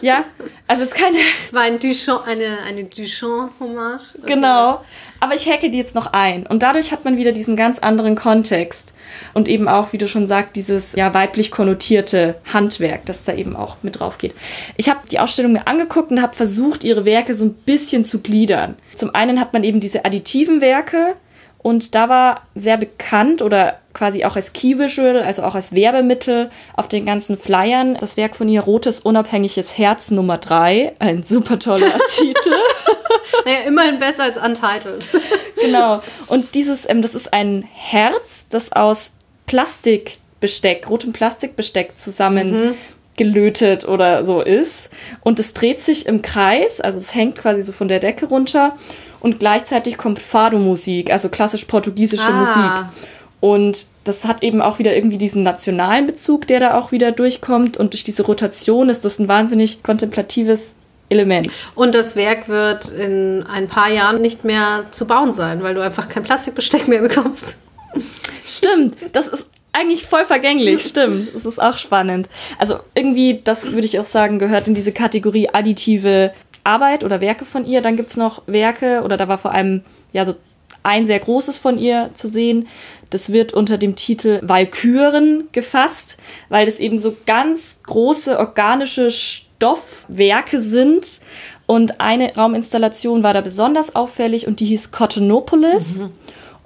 Ja, 0.01 0.23
also 0.67 0.83
jetzt 0.83 0.95
keine. 0.95 1.17
Es 1.43 1.53
war 1.53 1.61
ein 1.61 1.79
Duchamp, 1.79 2.27
eine, 2.27 2.59
eine 2.65 2.83
Duchamp-Hommage. 2.83 4.19
Genau, 4.25 4.81
aber 5.19 5.33
ich 5.33 5.49
hacke 5.49 5.69
die 5.69 5.77
jetzt 5.77 5.95
noch 5.95 6.13
ein 6.13 6.45
und 6.45 6.61
dadurch 6.61 6.91
hat 6.91 7.05
man 7.05 7.17
wieder 7.17 7.31
diesen 7.31 7.55
ganz 7.55 7.79
anderen 7.79 8.15
Kontext 8.15 8.93
und 9.33 9.47
eben 9.47 9.67
auch, 9.67 9.93
wie 9.93 9.97
du 9.97 10.07
schon 10.07 10.27
sagst, 10.27 10.55
dieses 10.55 10.93
ja 10.93 11.13
weiblich 11.13 11.51
konnotierte 11.51 12.35
Handwerk, 12.51 13.05
das 13.05 13.25
da 13.25 13.33
eben 13.33 13.55
auch 13.55 13.77
mit 13.81 13.99
drauf 13.99 14.17
geht. 14.17 14.33
Ich 14.75 14.89
habe 14.89 14.99
die 15.09 15.19
Ausstellung 15.19 15.53
mir 15.53 15.67
angeguckt 15.67 16.11
und 16.11 16.21
habe 16.21 16.35
versucht, 16.35 16.83
ihre 16.83 17.05
Werke 17.05 17.33
so 17.33 17.45
ein 17.45 17.53
bisschen 17.53 18.05
zu 18.05 18.21
gliedern. 18.21 18.75
Zum 18.95 19.13
einen 19.15 19.39
hat 19.39 19.53
man 19.53 19.63
eben 19.63 19.79
diese 19.79 20.05
additiven 20.05 20.61
Werke, 20.61 21.15
und 21.59 21.95
da 21.95 22.07
war 22.07 22.41
sehr 22.55 22.77
bekannt 22.77 23.41
oder 23.41 23.79
quasi 23.93 24.23
auch 24.25 24.35
als 24.35 24.53
Key 24.53 24.77
Visual, 24.77 25.21
also 25.21 25.43
auch 25.43 25.55
als 25.55 25.73
Werbemittel 25.73 26.51
auf 26.75 26.87
den 26.87 27.05
ganzen 27.05 27.37
Flyern, 27.37 27.97
das 27.99 28.15
Werk 28.15 28.35
von 28.35 28.47
ihr 28.47 28.61
Rotes 28.61 28.99
Unabhängiges 28.99 29.77
Herz 29.77 30.11
Nummer 30.11 30.37
3. 30.37 30.93
Ein 30.99 31.23
super 31.23 31.57
toller 31.59 31.91
Titel. 32.15 32.53
naja, 33.43 33.59
immerhin 33.65 33.99
besser 33.99 34.23
als 34.23 34.37
Untitled. 34.37 35.05
genau. 35.61 36.03
Und 36.27 36.53
dieses, 36.53 36.87
ähm, 36.87 37.01
das 37.01 37.15
ist 37.15 37.33
ein 37.33 37.67
Herz, 37.73 38.45
das 38.49 38.71
aus 38.71 39.11
Plastikbesteck, 39.47 40.87
rotem 40.89 41.11
Plastikbesteck 41.11 41.97
zusammen 41.97 42.51
mhm 42.51 42.75
gelötet 43.17 43.87
oder 43.87 44.23
so 44.23 44.41
ist. 44.41 44.89
Und 45.21 45.39
es 45.39 45.53
dreht 45.53 45.81
sich 45.81 46.05
im 46.05 46.21
Kreis, 46.21 46.79
also 46.79 46.99
es 46.99 47.13
hängt 47.13 47.35
quasi 47.37 47.63
so 47.63 47.73
von 47.73 47.87
der 47.87 47.99
Decke 47.99 48.27
runter 48.27 48.77
und 49.19 49.39
gleichzeitig 49.39 49.97
kommt 49.97 50.19
Fado-Musik, 50.19 51.11
also 51.11 51.29
klassisch 51.29 51.65
portugiesische 51.65 52.29
ah. 52.29 52.31
Musik. 52.31 52.93
Und 53.39 53.85
das 54.03 54.25
hat 54.25 54.41
eben 54.41 54.61
auch 54.61 54.79
wieder 54.79 54.95
irgendwie 54.95 55.17
diesen 55.17 55.43
nationalen 55.43 56.07
Bezug, 56.07 56.47
der 56.47 56.59
da 56.59 56.77
auch 56.77 56.91
wieder 56.91 57.11
durchkommt. 57.11 57.77
Und 57.77 57.93
durch 57.93 58.03
diese 58.03 58.23
Rotation 58.23 58.89
ist 58.89 59.05
das 59.05 59.19
ein 59.19 59.27
wahnsinnig 59.27 59.83
kontemplatives 59.83 60.73
Element. 61.09 61.49
Und 61.75 61.95
das 61.95 62.15
Werk 62.15 62.49
wird 62.49 62.89
in 62.89 63.43
ein 63.43 63.67
paar 63.67 63.89
Jahren 63.89 64.21
nicht 64.21 64.43
mehr 64.43 64.85
zu 64.91 65.05
bauen 65.05 65.33
sein, 65.33 65.61
weil 65.63 65.75
du 65.75 65.81
einfach 65.81 66.09
kein 66.09 66.23
Plastikbesteck 66.23 66.87
mehr 66.87 67.01
bekommst. 67.01 67.57
Stimmt, 68.45 68.95
das 69.13 69.27
ist 69.27 69.47
eigentlich 69.71 70.05
voll 70.05 70.25
vergänglich, 70.25 70.87
stimmt. 70.87 71.33
Das 71.35 71.45
ist 71.45 71.61
auch 71.61 71.77
spannend. 71.77 72.27
Also 72.57 72.79
irgendwie, 72.95 73.41
das 73.43 73.71
würde 73.71 73.85
ich 73.85 73.99
auch 73.99 74.05
sagen, 74.05 74.39
gehört 74.39 74.67
in 74.67 74.73
diese 74.73 74.91
Kategorie 74.91 75.49
additive 75.53 76.33
Arbeit 76.67 77.03
oder 77.03 77.21
Werke 77.21 77.45
von 77.45 77.65
ihr. 77.65 77.81
Dann 77.81 77.97
gibt 77.97 78.09
es 78.09 78.17
noch 78.17 78.43
Werke, 78.45 79.01
oder 79.03 79.17
da 79.17 79.27
war 79.27 79.37
vor 79.37 79.53
allem 79.53 79.83
ja 80.11 80.25
so 80.25 80.35
ein 80.83 81.07
sehr 81.07 81.19
großes 81.19 81.57
von 81.57 81.77
ihr 81.77 82.11
zu 82.13 82.27
sehen. 82.27 82.67
Das 83.09 83.31
wird 83.31 83.53
unter 83.53 83.77
dem 83.77 83.95
Titel 83.95 84.39
Walküren 84.43 85.47
gefasst, 85.51 86.17
weil 86.49 86.65
das 86.65 86.79
eben 86.79 86.99
so 86.99 87.15
ganz 87.25 87.79
große 87.83 88.37
organische 88.37 89.11
Stoffwerke 89.11 90.61
sind. 90.61 91.21
Und 91.65 91.99
eine 91.99 92.35
Rauminstallation 92.35 93.23
war 93.23 93.33
da 93.33 93.41
besonders 93.41 93.95
auffällig 93.95 94.47
und 94.47 94.59
die 94.59 94.65
hieß 94.65 94.91
Cottonopolis. 94.91 95.97
Mhm. 95.97 96.11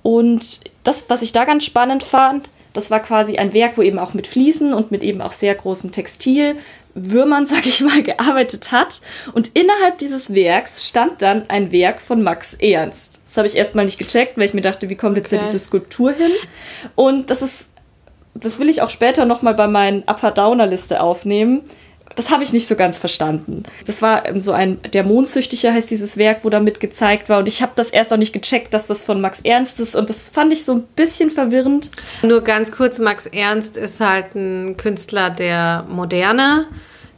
Und 0.04 0.62
das, 0.84 1.10
was 1.10 1.22
ich 1.22 1.32
da 1.32 1.46
ganz 1.46 1.66
spannend 1.66 2.04
fand, 2.04 2.50
das 2.74 2.90
war 2.90 3.00
quasi 3.02 3.38
ein 3.38 3.54
Werk, 3.54 3.78
wo 3.78 3.82
eben 3.82 4.00
auch 4.00 4.14
mit 4.14 4.28
Fliesen 4.28 4.74
und 4.74 4.92
mit 4.92 5.04
eben 5.04 5.22
auch 5.22 5.34
sehr 5.34 5.54
großem 5.56 5.92
Textil 5.92 6.58
Würmern, 6.94 7.46
sag 7.48 7.66
ich 7.66 7.82
mal, 7.82 8.04
gearbeitet 8.04 8.72
hat. 8.72 9.02
Und 9.34 9.56
innerhalb 9.56 10.00
dieses 10.00 10.34
Werks 10.34 10.88
stand 10.88 11.22
dann 11.22 11.50
ein 11.50 11.72
Werk 11.72 12.02
von 12.02 12.22
Max 12.24 12.54
Ernst. 12.56 13.22
Das 13.26 13.38
habe 13.38 13.48
ich 13.48 13.56
erstmal 13.56 13.86
nicht 13.86 13.98
gecheckt, 13.98 14.38
weil 14.38 14.46
ich 14.46 14.54
mir 14.54 14.62
dachte, 14.62 14.90
wie 14.90 14.96
kommt 14.96 15.16
jetzt 15.16 15.32
okay. 15.32 15.42
diese 15.46 15.60
Skulptur 15.60 16.12
hin? 16.12 16.32
Und 16.96 17.30
das 17.30 17.42
ist, 17.42 17.70
das 18.34 18.60
will 18.60 18.68
ich 18.68 18.82
auch 18.82 18.90
später 18.90 19.26
nochmal 19.26 19.54
bei 19.54 19.68
meinen 19.68 20.04
Upper-Downer-Liste 20.04 21.02
aufnehmen. 21.02 21.62
Das 22.16 22.30
habe 22.30 22.44
ich 22.44 22.54
nicht 22.54 22.68
so 22.68 22.76
ganz 22.76 22.98
verstanden. 22.98 23.64
Das 23.86 24.02
war 24.02 24.24
so 24.40 24.52
ein, 24.52 24.80
der 24.94 25.04
Mondsüchtige 25.04 25.74
heißt 25.74 25.90
dieses 25.90 26.18
Werk, 26.18 26.40
wo 26.44 26.50
damit 26.50 26.80
gezeigt 26.80 27.30
war. 27.30 27.40
Und 27.40 27.48
ich 27.48 27.62
habe 27.62 27.72
das 27.76 27.90
erst 27.90 28.12
auch 28.14 28.18
nicht 28.18 28.34
gecheckt, 28.34 28.74
dass 28.74 28.88
das 28.88 29.04
von 29.04 29.22
Max 29.22 29.42
Ernst 29.42 29.80
ist. 29.80 29.96
Und 29.96 30.10
das 30.10 30.30
fand 30.30 30.54
ich 30.54 30.66
so 30.66 30.74
ein 30.74 30.84
bisschen 30.96 31.32
verwirrend. 31.32 31.92
Nur 32.24 32.42
ganz 32.42 32.72
kurz, 32.72 33.00
Max 33.00 33.26
Ernst 33.26 33.78
ist 33.78 34.00
halt 34.00 34.36
ein 34.36 34.78
Künstler 34.78 35.30
der 35.30 35.86
Moderne 35.90 36.68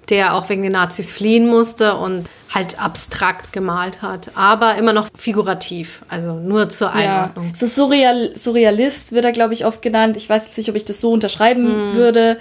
der 0.10 0.36
auch 0.36 0.50
wegen 0.50 0.64
den 0.64 0.74
Nazis 0.74 1.12
fliehen 1.12 1.48
musste 1.48 1.96
und 1.96 2.28
halt 2.54 2.80
abstrakt 2.80 3.52
gemalt 3.52 4.02
hat, 4.02 4.32
aber 4.36 4.76
immer 4.76 4.94
noch 4.94 5.08
figurativ, 5.16 6.04
also 6.08 6.34
nur 6.34 6.70
zur 6.70 6.92
Einordnung. 6.92 7.48
Ja. 7.48 7.56
So 7.56 7.66
Surreal, 7.66 8.32
Surrealist 8.36 9.12
wird 9.12 9.26
er, 9.26 9.32
glaube 9.32 9.54
ich, 9.54 9.66
oft 9.66 9.82
genannt. 9.82 10.18
Ich 10.18 10.30
weiß 10.30 10.46
jetzt 10.46 10.58
nicht, 10.58 10.70
ob 10.70 10.76
ich 10.76 10.86
das 10.86 11.02
so 11.02 11.12
unterschreiben 11.12 11.94
mm. 11.94 11.96
würde. 11.96 12.38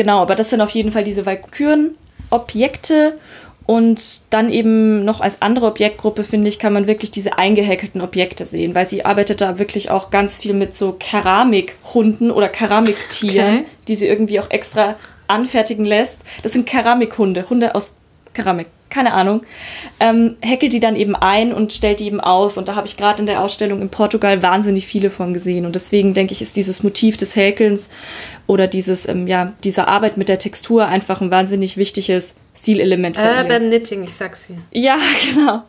Genau, 0.00 0.22
aber 0.22 0.34
das 0.34 0.48
sind 0.48 0.62
auf 0.62 0.70
jeden 0.70 0.92
Fall 0.92 1.04
diese 1.04 1.26
Valkyren-Objekte. 1.26 3.18
Und 3.66 4.22
dann 4.30 4.50
eben 4.50 5.04
noch 5.04 5.20
als 5.20 5.42
andere 5.42 5.66
Objektgruppe, 5.66 6.24
finde 6.24 6.48
ich, 6.48 6.58
kann 6.58 6.72
man 6.72 6.86
wirklich 6.86 7.10
diese 7.10 7.36
eingehäkelten 7.36 8.00
Objekte 8.00 8.46
sehen, 8.46 8.74
weil 8.74 8.88
sie 8.88 9.04
arbeitet 9.04 9.42
da 9.42 9.58
wirklich 9.58 9.90
auch 9.90 10.10
ganz 10.10 10.38
viel 10.38 10.54
mit 10.54 10.74
so 10.74 10.96
Keramikhunden 10.98 12.30
oder 12.30 12.48
Keramiktieren, 12.48 13.58
okay. 13.58 13.66
die 13.88 13.94
sie 13.94 14.06
irgendwie 14.06 14.40
auch 14.40 14.48
extra 14.50 14.96
anfertigen 15.28 15.84
lässt. 15.84 16.20
Das 16.42 16.52
sind 16.52 16.64
Keramikhunde, 16.64 17.50
Hunde 17.50 17.74
aus 17.74 17.92
Keramik, 18.32 18.68
keine 18.88 19.12
Ahnung. 19.12 19.42
Ähm, 20.00 20.36
häkelt 20.40 20.72
die 20.72 20.80
dann 20.80 20.96
eben 20.96 21.14
ein 21.14 21.52
und 21.52 21.74
stellt 21.74 22.00
die 22.00 22.06
eben 22.06 22.20
aus. 22.20 22.56
Und 22.56 22.68
da 22.68 22.74
habe 22.74 22.86
ich 22.86 22.96
gerade 22.96 23.20
in 23.20 23.26
der 23.26 23.42
Ausstellung 23.42 23.82
in 23.82 23.90
Portugal 23.90 24.42
wahnsinnig 24.42 24.86
viele 24.86 25.10
von 25.10 25.34
gesehen. 25.34 25.66
Und 25.66 25.74
deswegen 25.74 26.14
denke 26.14 26.32
ich, 26.32 26.40
ist 26.40 26.56
dieses 26.56 26.82
Motiv 26.82 27.18
des 27.18 27.36
Häkelns 27.36 27.86
oder 28.50 28.66
dieses, 28.66 29.06
ähm, 29.06 29.28
ja, 29.28 29.52
diese 29.62 29.86
Arbeit 29.86 30.16
mit 30.16 30.28
der 30.28 30.40
Textur 30.40 30.88
einfach 30.88 31.20
ein 31.20 31.30
wahnsinnig 31.30 31.76
wichtiges 31.76 32.34
Stilelement. 32.56 33.16
Urban 33.16 33.68
Knitting, 33.68 34.02
ich 34.02 34.12
sag's 34.12 34.48
dir. 34.48 34.56
Ja, 34.72 34.98
genau. 35.32 35.62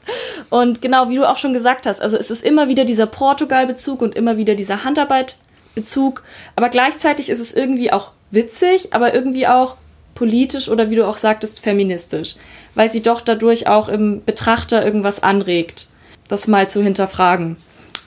Und 0.49 0.81
genau, 0.81 1.07
wie 1.07 1.17
du 1.17 1.29
auch 1.29 1.37
schon 1.37 1.53
gesagt 1.53 1.85
hast, 1.85 2.01
also 2.01 2.17
es 2.17 2.31
ist 2.31 2.43
immer 2.43 2.69
wieder 2.69 2.83
dieser 2.83 3.05
Portugal-Bezug 3.05 4.01
und 4.01 4.15
immer 4.15 4.37
wieder 4.37 4.55
dieser 4.55 4.83
Handarbeit-Bezug. 4.83 6.23
Aber 6.55 6.69
gleichzeitig 6.69 7.29
ist 7.29 7.39
es 7.39 7.53
irgendwie 7.53 7.93
auch 7.93 8.13
witzig, 8.31 8.95
aber 8.95 9.13
irgendwie 9.13 9.45
auch 9.45 9.75
politisch 10.15 10.67
oder 10.67 10.89
wie 10.89 10.95
du 10.95 11.07
auch 11.07 11.17
sagtest, 11.17 11.59
feministisch, 11.59 12.37
weil 12.73 12.89
sie 12.89 13.03
doch 13.03 13.21
dadurch 13.21 13.67
auch 13.67 13.89
im 13.89 14.25
Betrachter 14.25 14.83
irgendwas 14.83 15.21
anregt, 15.21 15.89
das 16.27 16.47
mal 16.47 16.67
zu 16.67 16.81
hinterfragen. 16.81 17.57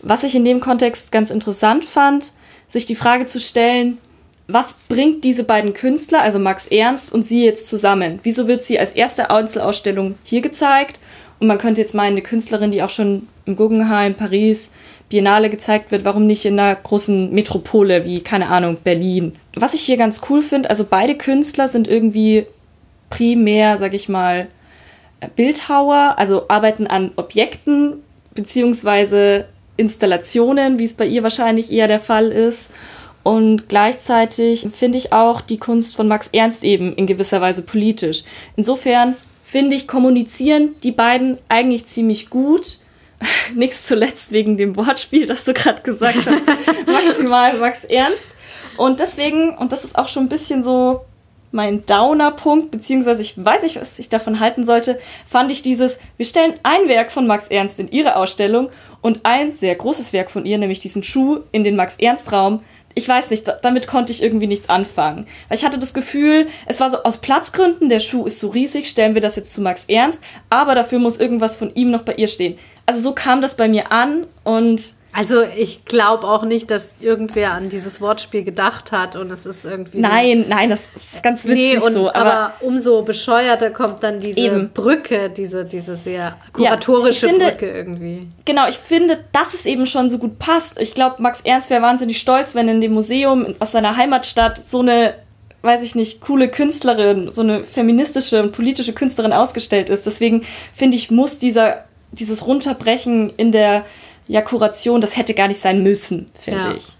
Was 0.02 0.24
ich 0.24 0.34
in 0.34 0.44
dem 0.44 0.58
Kontext 0.58 1.12
ganz 1.12 1.30
interessant 1.30 1.84
fand, 1.84 2.32
sich 2.66 2.86
die 2.86 2.96
Frage 2.96 3.26
zu 3.26 3.40
stellen, 3.40 3.98
was 4.46 4.74
bringt 4.88 5.24
diese 5.24 5.44
beiden 5.44 5.72
Künstler, 5.72 6.22
also 6.22 6.38
Max 6.38 6.66
Ernst 6.66 7.12
und 7.12 7.22
sie 7.22 7.44
jetzt 7.44 7.68
zusammen? 7.68 8.20
Wieso 8.22 8.46
wird 8.46 8.64
sie 8.64 8.78
als 8.78 8.92
erste 8.92 9.30
Einzelausstellung 9.30 10.16
hier 10.22 10.42
gezeigt? 10.42 10.98
Und 11.40 11.46
man 11.46 11.58
könnte 11.58 11.80
jetzt 11.80 11.94
meinen, 11.94 12.12
eine 12.12 12.22
Künstlerin, 12.22 12.70
die 12.70 12.82
auch 12.82 12.90
schon 12.90 13.28
im 13.46 13.56
Guggenheim, 13.56 14.14
Paris, 14.14 14.70
Biennale 15.08 15.50
gezeigt 15.50 15.90
wird, 15.90 16.04
warum 16.04 16.26
nicht 16.26 16.44
in 16.44 16.58
einer 16.58 16.74
großen 16.74 17.32
Metropole 17.32 18.04
wie, 18.04 18.20
keine 18.20 18.48
Ahnung, 18.48 18.78
Berlin. 18.82 19.36
Was 19.54 19.74
ich 19.74 19.82
hier 19.82 19.96
ganz 19.96 20.22
cool 20.28 20.42
finde, 20.42 20.70
also 20.70 20.84
beide 20.88 21.16
Künstler 21.16 21.68
sind 21.68 21.88
irgendwie 21.88 22.46
primär, 23.10 23.78
sag 23.78 23.94
ich 23.94 24.08
mal, 24.08 24.48
Bildhauer, 25.36 26.14
also 26.16 26.48
arbeiten 26.48 26.86
an 26.86 27.12
Objekten 27.16 28.02
beziehungsweise 28.34 29.46
Installationen, 29.76 30.78
wie 30.78 30.84
es 30.84 30.94
bei 30.94 31.06
ihr 31.06 31.22
wahrscheinlich 31.22 31.70
eher 31.70 31.88
der 31.88 32.00
Fall 32.00 32.30
ist. 32.30 32.66
Und 33.24 33.68
gleichzeitig 33.68 34.68
finde 34.72 34.98
ich 34.98 35.12
auch 35.12 35.40
die 35.40 35.58
Kunst 35.58 35.96
von 35.96 36.06
Max 36.06 36.28
Ernst 36.32 36.62
eben 36.62 36.94
in 36.94 37.06
gewisser 37.06 37.40
Weise 37.40 37.62
politisch. 37.62 38.22
Insofern 38.54 39.16
finde 39.44 39.74
ich, 39.74 39.88
kommunizieren 39.88 40.76
die 40.84 40.92
beiden 40.92 41.38
eigentlich 41.48 41.86
ziemlich 41.86 42.30
gut 42.30 42.78
Nichts 43.54 43.86
zuletzt 43.86 44.32
wegen 44.32 44.56
dem 44.56 44.76
Wortspiel, 44.76 45.26
das 45.26 45.44
du 45.44 45.54
gerade 45.54 45.82
gesagt 45.82 46.18
hast. 46.26 46.86
Maximal 46.86 47.56
Max 47.58 47.84
Ernst. 47.84 48.28
Und 48.76 49.00
deswegen, 49.00 49.56
und 49.56 49.72
das 49.72 49.84
ist 49.84 49.96
auch 49.96 50.08
schon 50.08 50.24
ein 50.24 50.28
bisschen 50.28 50.62
so 50.62 51.02
mein 51.52 51.86
Downer-Punkt, 51.86 52.72
beziehungsweise 52.72 53.22
ich 53.22 53.42
weiß 53.42 53.62
nicht, 53.62 53.80
was 53.80 54.00
ich 54.00 54.08
davon 54.08 54.40
halten 54.40 54.66
sollte, 54.66 54.98
fand 55.30 55.52
ich 55.52 55.62
dieses, 55.62 56.00
wir 56.16 56.26
stellen 56.26 56.54
ein 56.64 56.88
Werk 56.88 57.12
von 57.12 57.28
Max 57.28 57.46
Ernst 57.46 57.78
in 57.78 57.88
ihre 57.92 58.16
Ausstellung 58.16 58.70
und 59.02 59.20
ein 59.22 59.52
sehr 59.52 59.76
großes 59.76 60.12
Werk 60.12 60.32
von 60.32 60.46
ihr, 60.46 60.58
nämlich 60.58 60.80
diesen 60.80 61.04
Schuh 61.04 61.40
in 61.52 61.62
den 61.62 61.76
Max-Ernst-Raum. 61.76 62.64
Ich 62.94 63.08
weiß 63.08 63.30
nicht, 63.30 63.50
damit 63.62 63.86
konnte 63.86 64.12
ich 64.12 64.22
irgendwie 64.22 64.46
nichts 64.46 64.68
anfangen. 64.68 65.26
Weil 65.48 65.58
ich 65.58 65.64
hatte 65.64 65.78
das 65.78 65.94
Gefühl, 65.94 66.46
es 66.66 66.80
war 66.80 66.90
so 66.90 67.02
aus 67.02 67.18
Platzgründen, 67.18 67.88
der 67.88 68.00
Schuh 68.00 68.26
ist 68.26 68.38
so 68.38 68.50
riesig, 68.50 68.88
stellen 68.88 69.14
wir 69.14 69.20
das 69.20 69.36
jetzt 69.36 69.52
zu 69.52 69.60
Max 69.60 69.84
Ernst, 69.88 70.20
aber 70.48 70.74
dafür 70.74 71.00
muss 71.00 71.18
irgendwas 71.18 71.56
von 71.56 71.74
ihm 71.74 71.90
noch 71.90 72.02
bei 72.02 72.14
ihr 72.14 72.28
stehen. 72.28 72.58
Also 72.86 73.00
so 73.00 73.12
kam 73.12 73.40
das 73.40 73.56
bei 73.56 73.68
mir 73.68 73.90
an 73.90 74.26
und 74.44 74.94
also 75.14 75.42
ich 75.56 75.84
glaube 75.84 76.26
auch 76.26 76.44
nicht, 76.44 76.72
dass 76.72 76.96
irgendwer 77.00 77.52
an 77.52 77.68
dieses 77.68 78.00
Wortspiel 78.00 78.42
gedacht 78.42 78.90
hat 78.90 79.14
und 79.14 79.30
es 79.30 79.46
ist 79.46 79.64
irgendwie. 79.64 80.00
Nein, 80.00 80.46
nein, 80.48 80.70
das 80.70 80.80
ist 80.96 81.22
ganz 81.22 81.44
witzig 81.44 81.56
nee, 81.56 81.78
und, 81.78 81.92
so. 81.92 82.10
Aber, 82.12 82.32
aber, 82.32 82.54
umso 82.60 83.02
bescheuerter 83.02 83.70
kommt 83.70 84.02
dann 84.02 84.18
diese 84.18 84.40
eben. 84.40 84.70
Brücke, 84.70 85.30
diese, 85.30 85.64
diese 85.64 85.94
sehr 85.94 86.36
kuratorische 86.52 87.26
ja, 87.26 87.32
finde, 87.32 87.50
Brücke 87.50 87.70
irgendwie. 87.70 88.26
Genau, 88.44 88.66
ich 88.68 88.78
finde, 88.78 89.20
dass 89.30 89.54
es 89.54 89.66
eben 89.66 89.86
schon 89.86 90.10
so 90.10 90.18
gut 90.18 90.40
passt. 90.40 90.80
Ich 90.80 90.94
glaube, 90.94 91.22
Max 91.22 91.42
Ernst 91.42 91.70
wäre 91.70 91.80
wahnsinnig 91.80 92.18
stolz, 92.18 92.56
wenn 92.56 92.68
in 92.68 92.80
dem 92.80 92.92
Museum 92.92 93.54
aus 93.60 93.70
seiner 93.70 93.96
Heimatstadt 93.96 94.66
so 94.66 94.80
eine 94.80 95.14
weiß 95.62 95.80
ich 95.80 95.94
nicht, 95.94 96.20
coole 96.20 96.48
Künstlerin, 96.48 97.30
so 97.32 97.40
eine 97.40 97.64
feministische 97.64 98.42
und 98.42 98.52
politische 98.52 98.92
Künstlerin 98.92 99.32
ausgestellt 99.32 99.88
ist. 99.88 100.04
Deswegen 100.04 100.42
finde 100.74 100.98
ich, 100.98 101.10
muss 101.10 101.38
dieser 101.38 101.84
dieses 102.14 102.46
Runterbrechen 102.46 103.30
in 103.36 103.52
der 103.52 103.84
ja, 104.26 104.42
Kuration, 104.42 105.00
das 105.00 105.16
hätte 105.16 105.34
gar 105.34 105.48
nicht 105.48 105.60
sein 105.60 105.82
müssen, 105.82 106.30
finde 106.40 106.60
ja. 106.60 106.74
ich. 106.74 106.94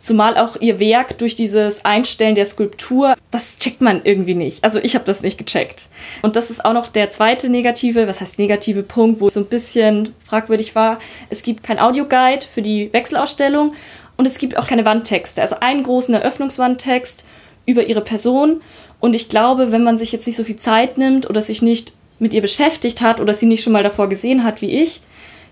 Zumal 0.00 0.38
auch 0.38 0.58
ihr 0.60 0.80
Werk 0.80 1.18
durch 1.18 1.34
dieses 1.34 1.84
Einstellen 1.84 2.34
der 2.34 2.46
Skulptur, 2.46 3.16
das 3.30 3.58
checkt 3.58 3.82
man 3.82 4.00
irgendwie 4.04 4.34
nicht. 4.34 4.64
Also 4.64 4.78
ich 4.78 4.94
habe 4.94 5.04
das 5.04 5.20
nicht 5.20 5.36
gecheckt. 5.36 5.88
Und 6.22 6.36
das 6.36 6.48
ist 6.48 6.64
auch 6.64 6.72
noch 6.72 6.88
der 6.88 7.10
zweite 7.10 7.50
negative, 7.50 8.08
was 8.08 8.22
heißt 8.22 8.38
negative 8.38 8.82
Punkt, 8.82 9.20
wo 9.20 9.26
es 9.26 9.34
so 9.34 9.40
ein 9.40 9.46
bisschen 9.46 10.14
fragwürdig 10.24 10.74
war. 10.74 10.98
Es 11.28 11.42
gibt 11.42 11.62
kein 11.62 11.78
Audioguide 11.78 12.46
für 12.46 12.62
die 12.62 12.90
Wechselausstellung 12.94 13.74
und 14.16 14.26
es 14.26 14.38
gibt 14.38 14.56
auch 14.56 14.66
keine 14.66 14.86
Wandtexte. 14.86 15.42
Also 15.42 15.56
einen 15.60 15.82
großen 15.82 16.14
Eröffnungswandtext 16.14 17.26
über 17.66 17.84
ihre 17.84 18.00
Person. 18.00 18.62
Und 19.00 19.12
ich 19.12 19.28
glaube, 19.28 19.70
wenn 19.70 19.84
man 19.84 19.98
sich 19.98 20.12
jetzt 20.12 20.26
nicht 20.26 20.36
so 20.36 20.44
viel 20.44 20.56
Zeit 20.56 20.96
nimmt 20.96 21.28
oder 21.28 21.42
sich 21.42 21.60
nicht 21.60 21.92
mit 22.18 22.32
ihr 22.32 22.42
beschäftigt 22.42 23.02
hat 23.02 23.20
oder 23.20 23.34
sie 23.34 23.46
nicht 23.46 23.62
schon 23.62 23.72
mal 23.74 23.82
davor 23.82 24.08
gesehen 24.08 24.44
hat 24.44 24.62
wie 24.62 24.82
ich, 24.82 25.02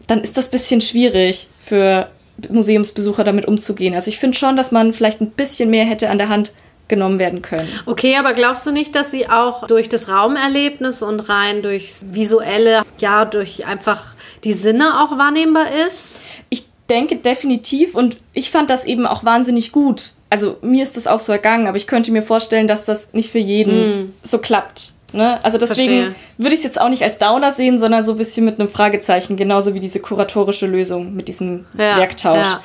dann 0.08 0.20
ist 0.22 0.36
das 0.36 0.50
bisschen 0.50 0.80
schwierig 0.80 1.46
für 1.64 2.08
Museumsbesucher 2.48 3.24
damit 3.24 3.46
umzugehen. 3.46 3.94
Also 3.94 4.10
ich 4.10 4.18
finde 4.18 4.36
schon, 4.36 4.56
dass 4.56 4.72
man 4.72 4.92
vielleicht 4.92 5.20
ein 5.20 5.30
bisschen 5.30 5.70
mehr 5.70 5.84
hätte 5.84 6.10
an 6.10 6.18
der 6.18 6.28
Hand 6.28 6.52
genommen 6.88 7.18
werden 7.18 7.42
können. 7.42 7.68
Okay, 7.86 8.16
aber 8.16 8.32
glaubst 8.32 8.66
du 8.66 8.72
nicht, 8.72 8.94
dass 8.94 9.10
sie 9.10 9.28
auch 9.28 9.66
durch 9.66 9.88
das 9.88 10.08
Raumerlebnis 10.08 11.02
und 11.02 11.20
rein 11.20 11.62
durchs 11.62 12.00
visuelle, 12.06 12.82
ja, 12.98 13.24
durch 13.26 13.66
einfach 13.66 14.14
die 14.44 14.54
Sinne 14.54 15.02
auch 15.02 15.18
wahrnehmbar 15.18 15.66
ist? 15.86 16.22
Ich 16.48 16.64
denke 16.88 17.16
definitiv 17.16 17.94
und 17.94 18.16
ich 18.32 18.50
fand 18.50 18.70
das 18.70 18.84
eben 18.84 19.06
auch 19.06 19.22
wahnsinnig 19.22 19.72
gut. 19.72 20.12
Also 20.30 20.56
mir 20.62 20.82
ist 20.82 20.96
das 20.96 21.06
auch 21.06 21.20
so 21.20 21.32
ergangen, 21.32 21.66
aber 21.66 21.76
ich 21.76 21.86
könnte 21.86 22.10
mir 22.10 22.22
vorstellen, 22.22 22.68
dass 22.68 22.86
das 22.86 23.12
nicht 23.12 23.30
für 23.30 23.38
jeden 23.38 24.04
mm. 24.04 24.14
so 24.24 24.38
klappt. 24.38 24.92
Ne? 25.12 25.38
Also 25.42 25.56
deswegen 25.56 26.14
würde 26.36 26.54
ich 26.54 26.60
es 26.60 26.64
jetzt 26.64 26.80
auch 26.80 26.90
nicht 26.90 27.02
als 27.02 27.16
Downer 27.16 27.52
sehen, 27.52 27.78
sondern 27.78 28.04
so 28.04 28.12
ein 28.12 28.18
bisschen 28.18 28.44
mit 28.44 28.60
einem 28.60 28.68
Fragezeichen, 28.68 29.36
genauso 29.36 29.72
wie 29.72 29.80
diese 29.80 30.00
kuratorische 30.00 30.66
Lösung 30.66 31.14
mit 31.14 31.28
diesem 31.28 31.64
ja, 31.78 31.96
Werktausch. 31.96 32.38
Ja. 32.38 32.60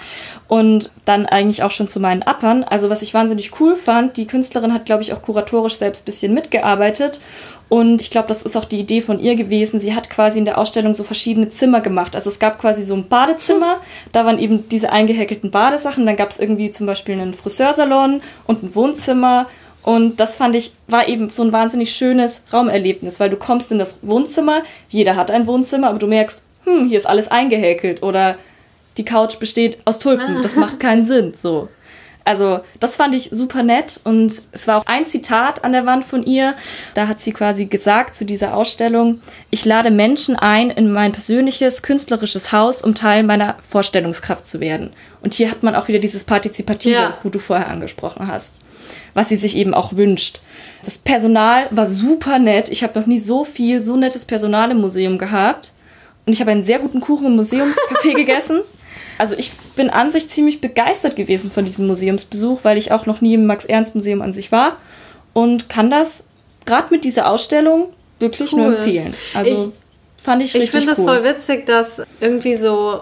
Und 0.49 0.91
dann 1.05 1.25
eigentlich 1.25 1.63
auch 1.63 1.71
schon 1.71 1.87
zu 1.87 2.01
meinen 2.01 2.21
Uppern. 2.21 2.65
Also 2.65 2.89
was 2.89 3.01
ich 3.01 3.13
wahnsinnig 3.13 3.59
cool 3.61 3.77
fand, 3.77 4.17
die 4.17 4.27
Künstlerin 4.27 4.73
hat, 4.73 4.85
glaube 4.85 5.03
ich, 5.03 5.13
auch 5.13 5.21
kuratorisch 5.21 5.77
selbst 5.77 6.01
ein 6.01 6.05
bisschen 6.05 6.33
mitgearbeitet. 6.33 7.21
Und 7.69 8.01
ich 8.01 8.11
glaube, 8.11 8.27
das 8.27 8.43
ist 8.43 8.55
auch 8.57 8.65
die 8.65 8.79
Idee 8.79 9.01
von 9.01 9.19
ihr 9.19 9.35
gewesen. 9.35 9.79
Sie 9.79 9.95
hat 9.95 10.09
quasi 10.09 10.37
in 10.37 10.45
der 10.45 10.57
Ausstellung 10.57 10.93
so 10.93 11.03
verschiedene 11.03 11.49
Zimmer 11.49 11.81
gemacht. 11.81 12.13
Also 12.13 12.29
es 12.29 12.37
gab 12.37 12.59
quasi 12.59 12.83
so 12.83 12.93
ein 12.93 13.07
Badezimmer, 13.07 13.77
da 14.11 14.25
waren 14.25 14.37
eben 14.37 14.67
diese 14.69 14.91
eingehäkelten 14.91 15.49
Badesachen. 15.49 16.05
Dann 16.05 16.17
gab 16.17 16.29
es 16.29 16.39
irgendwie 16.39 16.69
zum 16.71 16.85
Beispiel 16.85 17.15
einen 17.15 17.33
Friseursalon 17.33 18.21
und 18.45 18.63
ein 18.63 18.75
Wohnzimmer. 18.75 19.47
Und 19.83 20.19
das 20.19 20.35
fand 20.35 20.55
ich, 20.55 20.73
war 20.87 21.07
eben 21.07 21.29
so 21.29 21.43
ein 21.43 21.51
wahnsinnig 21.51 21.93
schönes 21.93 22.41
Raumerlebnis, 22.51 23.19
weil 23.19 23.29
du 23.29 23.35
kommst 23.35 23.71
in 23.71 23.79
das 23.79 23.99
Wohnzimmer, 24.01 24.63
jeder 24.89 25.15
hat 25.15 25.29
ein 25.29 25.45
Wohnzimmer, 25.45 25.89
aber 25.89 25.99
du 25.99 26.07
merkst, 26.07 26.41
hm, 26.63 26.87
hier 26.87 26.97
ist 26.97 27.05
alles 27.05 27.29
eingehäkelt 27.29 28.01
oder 28.01 28.37
die 28.97 29.05
Couch 29.05 29.39
besteht 29.39 29.79
aus 29.85 29.99
Tulpen. 29.99 30.41
Das 30.41 30.55
macht 30.55 30.79
keinen 30.79 31.05
Sinn, 31.05 31.33
so. 31.39 31.67
Also 32.25 32.61
das 32.79 32.95
fand 32.95 33.15
ich 33.15 33.29
super 33.31 33.63
nett 33.63 33.99
und 34.05 34.33
es 34.51 34.67
war 34.67 34.77
auch 34.77 34.85
ein 34.85 35.05
Zitat 35.05 35.65
an 35.65 35.73
der 35.73 35.85
Wand 35.85 36.05
von 36.05 36.23
ihr. 36.23 36.53
Da 36.93 37.07
hat 37.07 37.19
sie 37.19 37.33
quasi 37.33 37.65
gesagt 37.65 38.15
zu 38.15 38.25
dieser 38.25 38.55
Ausstellung, 38.55 39.21
ich 39.49 39.65
lade 39.65 39.91
Menschen 39.91 40.37
ein 40.37 40.69
in 40.69 40.91
mein 40.91 41.11
persönliches 41.11 41.81
künstlerisches 41.81 42.51
Haus, 42.51 42.81
um 42.81 42.95
Teil 42.95 43.23
meiner 43.23 43.57
Vorstellungskraft 43.69 44.47
zu 44.47 44.61
werden. 44.61 44.91
Und 45.21 45.33
hier 45.33 45.51
hat 45.51 45.63
man 45.63 45.75
auch 45.75 45.89
wieder 45.89 45.99
dieses 45.99 46.23
Partizipative, 46.23 46.95
ja. 46.95 47.17
wo 47.23 47.29
du 47.29 47.39
vorher 47.39 47.67
angesprochen 47.67 48.27
hast, 48.27 48.53
was 49.13 49.29
sie 49.29 49.35
sich 49.35 49.55
eben 49.55 49.73
auch 49.73 49.93
wünscht. 49.93 50.39
Das 50.83 50.97
Personal 50.97 51.67
war 51.71 51.85
super 51.85 52.39
nett. 52.39 52.69
Ich 52.69 52.83
habe 52.83 52.99
noch 52.99 53.07
nie 53.07 53.19
so 53.19 53.45
viel, 53.45 53.83
so 53.83 53.95
nettes 53.95 54.25
Personal 54.25 54.71
im 54.71 54.81
Museum 54.81 55.17
gehabt. 55.17 55.71
Und 56.25 56.33
ich 56.33 56.41
habe 56.41 56.51
einen 56.51 56.63
sehr 56.63 56.79
guten 56.79 57.01
Kuchen 57.01 57.27
im 57.27 57.35
Museumscafé 57.35 58.13
gegessen. 58.15 58.61
Also 59.17 59.35
ich 59.37 59.51
bin 59.75 59.89
an 59.89 60.11
sich 60.11 60.29
ziemlich 60.29 60.61
begeistert 60.61 61.15
gewesen 61.15 61.51
von 61.51 61.65
diesem 61.65 61.87
Museumsbesuch, 61.87 62.59
weil 62.63 62.77
ich 62.77 62.91
auch 62.91 63.05
noch 63.05 63.21
nie 63.21 63.35
im 63.35 63.45
Max-Ernst-Museum 63.45 64.21
an 64.21 64.33
sich 64.33 64.51
war 64.51 64.77
und 65.33 65.69
kann 65.69 65.89
das 65.89 66.23
gerade 66.65 66.87
mit 66.91 67.03
dieser 67.03 67.29
Ausstellung 67.29 67.93
wirklich 68.19 68.53
cool. 68.53 68.59
nur 68.59 68.77
empfehlen. 68.77 69.13
Also 69.33 69.71
ich, 70.19 70.25
fand 70.25 70.41
ich 70.41 70.53
richtig 70.53 70.63
Ich 70.63 70.71
finde 70.71 70.87
das 70.87 71.01
voll 71.01 71.23
witzig, 71.23 71.65
dass 71.65 72.01
irgendwie 72.19 72.55
so, 72.55 73.01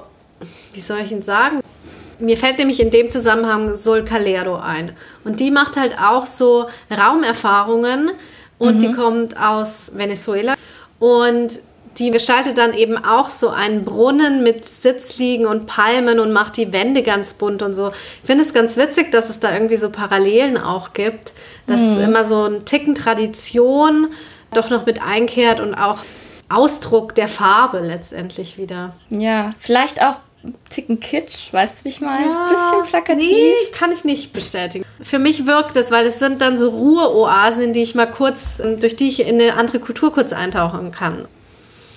wie 0.74 0.82
soll 0.82 1.00
ich 1.00 1.12
ihn 1.12 1.22
sagen? 1.22 1.62
Mir 2.22 2.38
fällt 2.38 2.60
nämlich 2.60 2.80
in 2.80 2.92
dem 2.92 3.10
Zusammenhang 3.10 3.76
Sol 3.76 4.04
Calero 4.04 4.56
ein. 4.58 4.96
Und 5.24 5.40
die 5.40 5.52
macht 5.52 5.78
halt 5.78 5.98
auch 6.00 6.26
so 6.26 6.68
Raumerfahrungen 6.90 8.12
und 8.58 8.76
mhm. 8.76 8.80
die 8.80 8.92
kommt 8.94 9.38
aus 9.38 9.92
Venezuela. 9.94 10.54
Und 11.00 11.60
die 11.98 12.12
gestaltet 12.12 12.58
dann 12.58 12.74
eben 12.74 12.98
auch 12.98 13.30
so 13.30 13.50
einen 13.50 13.84
Brunnen 13.84 14.44
mit 14.44 14.66
Sitzliegen 14.66 15.46
und 15.46 15.66
Palmen 15.66 16.20
und 16.20 16.32
macht 16.32 16.58
die 16.58 16.72
Wände 16.72 17.04
ganz 17.04 17.34
bunt 17.34 17.62
und 17.62 17.74
so. 17.74 17.90
Ich 17.90 18.28
finde 18.28 18.44
es 18.44 18.54
ganz 18.54 18.78
witzig, 18.78 19.12
dass 19.12 19.30
es 19.30 19.40
da 19.40 19.54
irgendwie 19.54 19.78
so 19.78 19.90
Parallelen 19.90 20.58
auch 20.58 20.94
gibt, 20.94 21.34
dass 21.68 21.82
mhm. 21.82 22.00
immer 22.00 22.26
so 22.26 22.46
ein 22.46 22.66
Ticken 22.66 22.96
Tradition 22.96 24.08
doch 24.54 24.70
noch 24.70 24.86
mit 24.86 25.02
einkehrt 25.02 25.60
und 25.60 25.76
auch 25.76 26.00
Ausdruck 26.50 27.16
der 27.16 27.28
Farbe 27.28 27.80
letztendlich 27.80 28.58
wieder. 28.58 28.94
Ja, 29.10 29.52
vielleicht 29.60 30.02
auch 30.02 30.16
Ticken 30.70 31.00
Kitsch, 31.00 31.54
weißt 31.54 31.80
du, 31.80 31.86
wie 31.86 31.90
ich 31.90 32.02
meine? 32.02 32.26
Ja, 32.26 32.48
ein 32.48 32.50
bisschen 32.50 32.90
plakativ. 32.90 33.28
Nee, 33.30 33.54
kann 33.74 33.92
ich 33.92 34.04
nicht 34.04 34.34
bestätigen. 34.34 34.86
Für 35.02 35.20
mich 35.20 35.46
wirkt 35.46 35.76
es, 35.76 35.92
weil 35.92 36.06
es 36.08 36.20
sind 36.20 36.42
dann 36.42 36.58
so 36.58 36.70
Ruheoasen, 36.70 37.62
in 37.62 37.74
die 37.74 37.82
ich 37.84 37.96
mal 37.96 38.08
kurz, 38.08 38.62
durch 38.80 38.96
die 38.96 39.10
ich 39.10 39.20
in 39.20 39.40
eine 39.40 39.56
andere 39.56 39.80
Kultur 39.80 40.12
kurz 40.12 40.34
eintauchen 40.34 40.92
kann. 40.92 41.28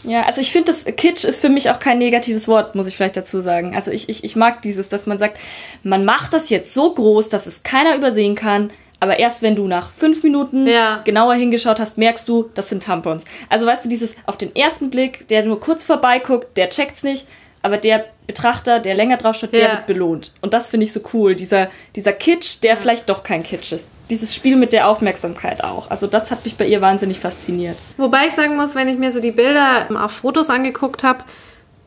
Ja, 0.02 0.24
also 0.24 0.40
ich 0.40 0.52
finde, 0.52 0.72
das 0.72 0.84
Kitsch 0.96 1.24
ist 1.24 1.40
für 1.40 1.48
mich 1.48 1.70
auch 1.70 1.78
kein 1.78 1.98
negatives 1.98 2.46
Wort, 2.46 2.74
muss 2.74 2.86
ich 2.86 2.96
vielleicht 2.96 3.16
dazu 3.16 3.40
sagen. 3.40 3.74
Also 3.74 3.90
ich, 3.90 4.08
ich, 4.10 4.22
ich 4.22 4.36
mag 4.36 4.60
dieses, 4.60 4.88
dass 4.88 5.06
man 5.06 5.18
sagt, 5.18 5.38
man 5.82 6.04
macht 6.04 6.34
das 6.34 6.50
jetzt 6.50 6.74
so 6.74 6.92
groß, 6.92 7.30
dass 7.30 7.46
es 7.46 7.62
keiner 7.62 7.96
übersehen 7.96 8.34
kann, 8.34 8.70
aber 9.00 9.18
erst 9.18 9.42
wenn 9.42 9.56
du 9.56 9.66
nach 9.66 9.90
fünf 9.90 10.22
Minuten 10.22 10.66
ja. 10.66 11.02
genauer 11.04 11.34
hingeschaut 11.34 11.80
hast, 11.80 11.98
merkst 11.98 12.28
du, 12.28 12.50
das 12.54 12.68
sind 12.68 12.82
Tampons. 12.82 13.24
Also 13.48 13.66
weißt 13.66 13.84
du, 13.84 13.88
dieses 13.88 14.16
auf 14.26 14.36
den 14.38 14.54
ersten 14.54 14.90
Blick, 14.90 15.26
der 15.28 15.44
nur 15.44 15.60
kurz 15.60 15.84
vorbeiguckt, 15.84 16.56
der 16.56 16.70
checkt's 16.70 17.02
nicht, 17.02 17.26
aber 17.64 17.78
der 17.78 18.04
Betrachter, 18.26 18.78
der 18.78 18.94
länger 18.94 19.16
drauf 19.16 19.36
schaut, 19.36 19.54
ja. 19.54 19.60
der 19.60 19.72
wird 19.72 19.86
belohnt. 19.86 20.32
Und 20.42 20.52
das 20.52 20.68
finde 20.68 20.84
ich 20.84 20.92
so 20.92 21.00
cool. 21.14 21.34
Dieser, 21.34 21.70
dieser 21.96 22.12
Kitsch, 22.12 22.62
der 22.62 22.76
vielleicht 22.76 23.08
doch 23.08 23.22
kein 23.22 23.42
Kitsch 23.42 23.72
ist. 23.72 23.88
Dieses 24.10 24.34
Spiel 24.34 24.56
mit 24.56 24.74
der 24.74 24.86
Aufmerksamkeit 24.86 25.64
auch. 25.64 25.90
Also 25.90 26.06
das 26.06 26.30
hat 26.30 26.44
mich 26.44 26.56
bei 26.56 26.66
ihr 26.66 26.82
wahnsinnig 26.82 27.20
fasziniert. 27.20 27.78
Wobei 27.96 28.26
ich 28.26 28.34
sagen 28.34 28.56
muss, 28.56 28.74
wenn 28.74 28.86
ich 28.88 28.98
mir 28.98 29.12
so 29.12 29.20
die 29.20 29.30
Bilder 29.30 29.86
auf 29.94 30.12
Fotos 30.12 30.50
angeguckt 30.50 31.04
habe, 31.04 31.24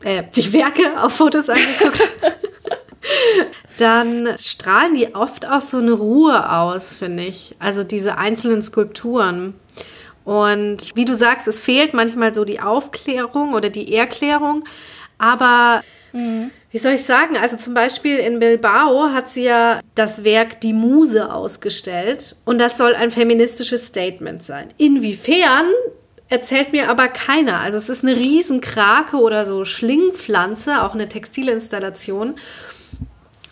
äh, 0.02 0.24
die 0.34 0.52
Werke 0.52 1.00
auf 1.00 1.12
Fotos 1.12 1.48
angeguckt 1.48 2.02
dann 3.78 4.34
strahlen 4.36 4.94
die 4.94 5.14
oft 5.14 5.48
auch 5.48 5.60
so 5.60 5.78
eine 5.78 5.92
Ruhe 5.92 6.50
aus, 6.50 6.96
finde 6.96 7.22
ich. 7.22 7.54
Also 7.60 7.84
diese 7.84 8.18
einzelnen 8.18 8.62
Skulpturen. 8.62 9.54
Und 10.24 10.96
wie 10.96 11.04
du 11.04 11.14
sagst, 11.14 11.46
es 11.46 11.60
fehlt 11.60 11.94
manchmal 11.94 12.34
so 12.34 12.44
die 12.44 12.60
Aufklärung 12.60 13.54
oder 13.54 13.70
die 13.70 13.94
Erklärung. 13.94 14.64
Aber 15.18 15.82
mhm. 16.12 16.50
wie 16.70 16.78
soll 16.78 16.92
ich 16.92 17.02
sagen? 17.02 17.36
Also 17.36 17.56
zum 17.56 17.74
Beispiel 17.74 18.16
in 18.18 18.38
Bilbao 18.38 19.10
hat 19.12 19.28
sie 19.28 19.44
ja 19.44 19.80
das 19.94 20.24
Werk 20.24 20.60
Die 20.60 20.72
Muse 20.72 21.32
ausgestellt 21.32 22.36
und 22.44 22.58
das 22.58 22.78
soll 22.78 22.94
ein 22.94 23.10
feministisches 23.10 23.86
Statement 23.86 24.42
sein. 24.42 24.68
Inwiefern 24.78 25.66
erzählt 26.28 26.72
mir 26.72 26.90
aber 26.90 27.08
keiner. 27.08 27.60
Also 27.60 27.78
es 27.78 27.88
ist 27.88 28.04
eine 28.04 28.16
Riesenkrake 28.16 29.16
oder 29.16 29.46
so 29.46 29.64
Schlingpflanze, 29.64 30.82
auch 30.82 30.94
eine 30.94 31.08
Textilinstallation. 31.08 32.34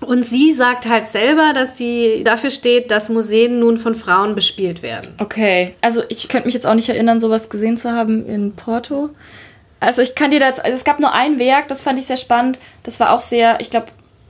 Und 0.01 0.25
sie 0.25 0.53
sagt 0.53 0.87
halt 0.87 1.07
selber, 1.07 1.53
dass 1.55 1.73
die 1.73 2.23
dafür 2.23 2.51
steht, 2.51 2.91
dass 2.91 3.09
Museen 3.09 3.59
nun 3.59 3.79
von 3.79 3.95
Frauen 3.95 4.35
bespielt 4.35 4.83
werden. 4.83 5.15
Okay, 5.19 5.75
also 5.81 6.03
ich 6.09 6.29
könnte 6.29 6.47
mich 6.47 6.55
jetzt 6.55 6.67
auch 6.67 6.75
nicht 6.75 6.91
erinnern, 6.91 7.19
sowas 7.19 7.49
gesehen 7.49 7.79
zu 7.79 7.93
haben 7.93 8.27
in 8.27 8.53
Porto. 8.53 9.11
Also 9.87 10.03
ich 10.03 10.15
kann 10.15 10.31
dir 10.31 10.41
das, 10.41 10.59
also 10.59 10.77
es 10.77 10.85
gab 10.85 10.99
nur 10.99 11.13
ein 11.13 11.39
Werk, 11.39 11.69
das 11.69 11.83
fand 11.83 11.99
ich 11.99 12.07
sehr 12.07 12.17
spannend. 12.17 12.59
Das 12.83 12.99
war 13.01 13.13
auch 13.13 13.21
sehr, 13.21 13.61
ich 13.61 13.71
glaube, 13.71 13.87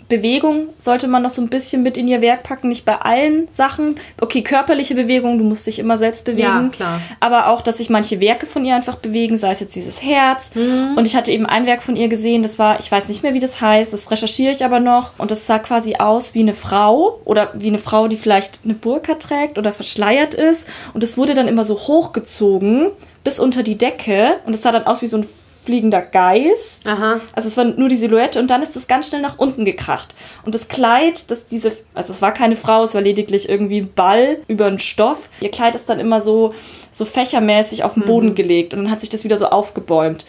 Bewegung 0.08 0.68
sollte 0.78 1.08
man 1.08 1.22
noch 1.22 1.30
so 1.30 1.42
ein 1.42 1.48
bisschen 1.48 1.82
mit 1.82 1.96
in 1.96 2.06
ihr 2.06 2.20
Werk 2.20 2.44
packen, 2.44 2.68
nicht 2.68 2.84
bei 2.84 2.96
allen 2.96 3.48
Sachen. 3.50 3.96
Okay, 4.20 4.42
körperliche 4.42 4.94
Bewegung, 4.94 5.38
du 5.38 5.44
musst 5.44 5.66
dich 5.66 5.78
immer 5.78 5.98
selbst 5.98 6.24
bewegen. 6.24 6.42
Ja, 6.42 6.68
klar. 6.70 7.00
Aber 7.18 7.48
auch, 7.48 7.60
dass 7.60 7.78
sich 7.78 7.90
manche 7.90 8.20
Werke 8.20 8.46
von 8.46 8.64
ihr 8.64 8.76
einfach 8.76 8.96
bewegen, 8.96 9.36
sei 9.36 9.50
es 9.50 9.60
jetzt 9.60 9.74
dieses 9.74 10.02
Herz. 10.02 10.50
Mhm. 10.54 10.94
Und 10.96 11.06
ich 11.06 11.16
hatte 11.16 11.32
eben 11.32 11.46
ein 11.46 11.66
Werk 11.66 11.82
von 11.82 11.96
ihr 11.96 12.08
gesehen, 12.08 12.42
das 12.42 12.58
war, 12.58 12.78
ich 12.78 12.92
weiß 12.92 13.08
nicht 13.08 13.22
mehr, 13.22 13.34
wie 13.34 13.40
das 13.40 13.60
heißt, 13.60 13.92
das 13.92 14.10
recherchiere 14.10 14.52
ich 14.52 14.64
aber 14.64 14.78
noch. 14.78 15.18
Und 15.18 15.30
das 15.32 15.46
sah 15.46 15.58
quasi 15.58 15.96
aus 15.96 16.34
wie 16.34 16.40
eine 16.40 16.54
Frau 16.54 17.20
oder 17.24 17.50
wie 17.54 17.68
eine 17.68 17.78
Frau, 17.78 18.06
die 18.06 18.16
vielleicht 18.16 18.60
eine 18.64 18.74
Burka 18.74 19.14
trägt 19.14 19.58
oder 19.58 19.72
verschleiert 19.72 20.34
ist. 20.34 20.66
Und 20.94 21.02
es 21.02 21.16
wurde 21.16 21.34
dann 21.34 21.48
immer 21.48 21.64
so 21.64 21.74
hochgezogen 21.74 22.90
bis 23.24 23.40
unter 23.40 23.64
die 23.64 23.76
Decke 23.76 24.38
und 24.44 24.54
es 24.54 24.62
sah 24.62 24.70
dann 24.70 24.86
aus 24.86 25.02
wie 25.02 25.08
so 25.08 25.16
ein 25.16 25.26
fliegender 25.66 26.00
Geist. 26.00 26.86
Aha. 26.86 27.20
Also 27.32 27.48
es 27.48 27.56
war 27.56 27.64
nur 27.64 27.88
die 27.88 27.96
Silhouette 27.96 28.38
und 28.38 28.48
dann 28.48 28.62
ist 28.62 28.76
es 28.76 28.86
ganz 28.86 29.08
schnell 29.08 29.20
nach 29.20 29.38
unten 29.38 29.64
gekracht. 29.64 30.14
Und 30.44 30.54
das 30.54 30.68
Kleid, 30.68 31.30
das 31.30 31.46
diese, 31.46 31.72
also 31.92 32.12
es 32.12 32.22
war 32.22 32.32
keine 32.32 32.56
Frau, 32.56 32.84
es 32.84 32.94
war 32.94 33.02
lediglich 33.02 33.48
irgendwie 33.48 33.80
ein 33.82 33.92
Ball 33.92 34.38
über 34.48 34.66
einen 34.66 34.78
Stoff. 34.78 35.28
Ihr 35.40 35.50
Kleid 35.50 35.74
ist 35.74 35.88
dann 35.88 36.00
immer 36.00 36.20
so, 36.20 36.54
so 36.90 37.04
fächermäßig 37.04 37.84
auf 37.84 37.94
den 37.94 38.04
mhm. 38.04 38.06
Boden 38.06 38.28
mhm. 38.28 38.34
gelegt 38.36 38.72
und 38.72 38.84
dann 38.84 38.90
hat 38.90 39.00
sich 39.00 39.10
das 39.10 39.24
wieder 39.24 39.36
so 39.36 39.46
aufgebäumt. 39.46 40.24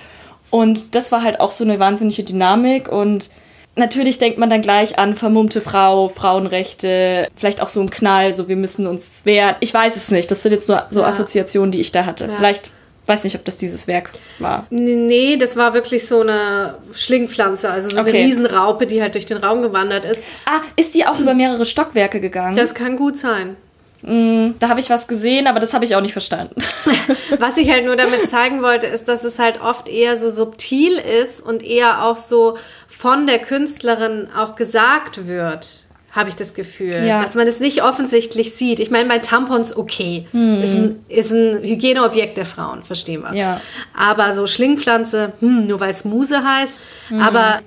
Und 0.50 0.96
das 0.96 1.12
war 1.12 1.24
halt 1.24 1.40
auch 1.40 1.52
so 1.52 1.64
eine 1.64 1.80
wahnsinnige 1.80 2.24
Dynamik 2.24 2.92
und 2.92 3.30
natürlich 3.76 4.18
denkt 4.18 4.40
man 4.40 4.50
dann 4.50 4.62
gleich 4.62 4.98
an 4.98 5.16
vermummte 5.16 5.62
Frau, 5.62 6.10
Frauenrechte, 6.10 7.28
vielleicht 7.36 7.62
auch 7.62 7.68
so 7.68 7.80
ein 7.80 7.90
Knall, 7.90 8.34
so 8.34 8.48
wir 8.48 8.56
müssen 8.56 8.88
uns 8.88 9.22
wehren. 9.24 9.56
Ich 9.60 9.74
weiß 9.74 9.96
es 9.96 10.10
nicht. 10.10 10.32
Das 10.32 10.44
sind 10.44 10.52
jetzt 10.52 10.68
nur 10.68 10.88
so. 10.90 11.04
Assoziationen, 11.04 11.72
die 11.72 11.80
ich 11.80 11.92
da 11.92 12.06
hatte. 12.06 12.26
Ja. 12.26 12.32
Vielleicht 12.38 12.72
weiß 13.08 13.24
nicht, 13.24 13.36
ob 13.36 13.46
das 13.46 13.58
dieses 13.58 13.88
Werk 13.88 14.10
war. 14.40 14.68
Nee, 14.70 15.38
das 15.38 15.56
war 15.56 15.74
wirklich 15.74 16.08
so 16.08 16.22
eine 16.22 16.76
Schlingpflanze, 16.94 17.70
also 17.70 17.90
so 17.90 18.00
okay. 18.00 18.10
eine 18.10 18.20
Riesenraupe, 18.20 18.86
die 18.86 19.02
halt 19.02 19.16
durch 19.16 19.26
den 19.26 19.38
Raum 19.38 19.62
gewandert 19.62 20.06
ist. 20.06 20.24
Ah, 20.46 20.62
ist 20.76 20.96
die 20.96 21.06
auch 21.06 21.20
über 21.20 21.34
mehrere 21.34 21.66
Stockwerke 21.66 22.20
gegangen? 22.20 22.56
Das 22.56 22.74
kann 22.74 22.98
gut 22.98 23.18
sein. 23.18 23.56
Mm, 24.04 24.52
da 24.60 24.70
habe 24.70 24.80
ich 24.80 24.90
was 24.90 25.08
gesehen, 25.08 25.48
aber 25.48 25.60
das 25.60 25.74
habe 25.74 25.86
ich 25.86 25.96
auch 25.96 26.02
nicht 26.02 26.14
verstanden. 26.14 26.56
was 27.40 27.58
ich 27.58 27.72
halt 27.72 27.86
nur 27.86 27.96
damit 27.96 28.28
zeigen 28.30 28.62
wollte, 28.62 28.88
ist, 28.88 29.08
dass 29.08 29.24
es 29.24 29.40
halt 29.40 29.62
oft 29.62 29.90
eher 29.90 30.18
so 30.18 30.30
subtil 30.30 30.94
ist 31.22 31.42
und 31.42 31.64
eher 31.64 32.06
auch 32.06 32.18
so 32.18 32.58
von 32.88 33.26
der 33.26 33.40
Künstlerin 33.40 34.30
auch 34.36 34.56
gesagt 34.56 35.28
wird 35.28 35.87
habe 36.12 36.30
ich 36.30 36.36
das 36.36 36.54
Gefühl, 36.54 37.06
ja. 37.06 37.22
dass 37.22 37.36
man 37.36 37.48
es 37.48 37.60
nicht 37.60 37.84
offensichtlich 37.84 38.54
sieht. 38.56 38.80
Ich 38.80 38.90
meine, 38.90 39.08
bei 39.10 39.20
Tampons 39.20 39.76
okay, 39.76 40.26
mhm. 40.32 40.62
ist, 40.62 40.76
ein, 40.76 41.06
ist 41.10 41.32
ein 41.32 41.62
Hygieneobjekt 41.62 42.38
der 42.38 42.46
Frauen, 42.46 42.84
verstehen 42.84 43.22
wir. 43.22 43.34
Ja. 43.36 43.62
Aber 43.96 44.34
so 44.34 44.48
Schlingpflanze, 44.48 45.34
hm, 45.40 45.68
nur 45.68 45.80
weil 45.80 45.92
es 45.92 46.06
Muse 46.06 46.44
heißt, 46.44 46.82
mhm. 47.10 47.20
aber 47.20 47.60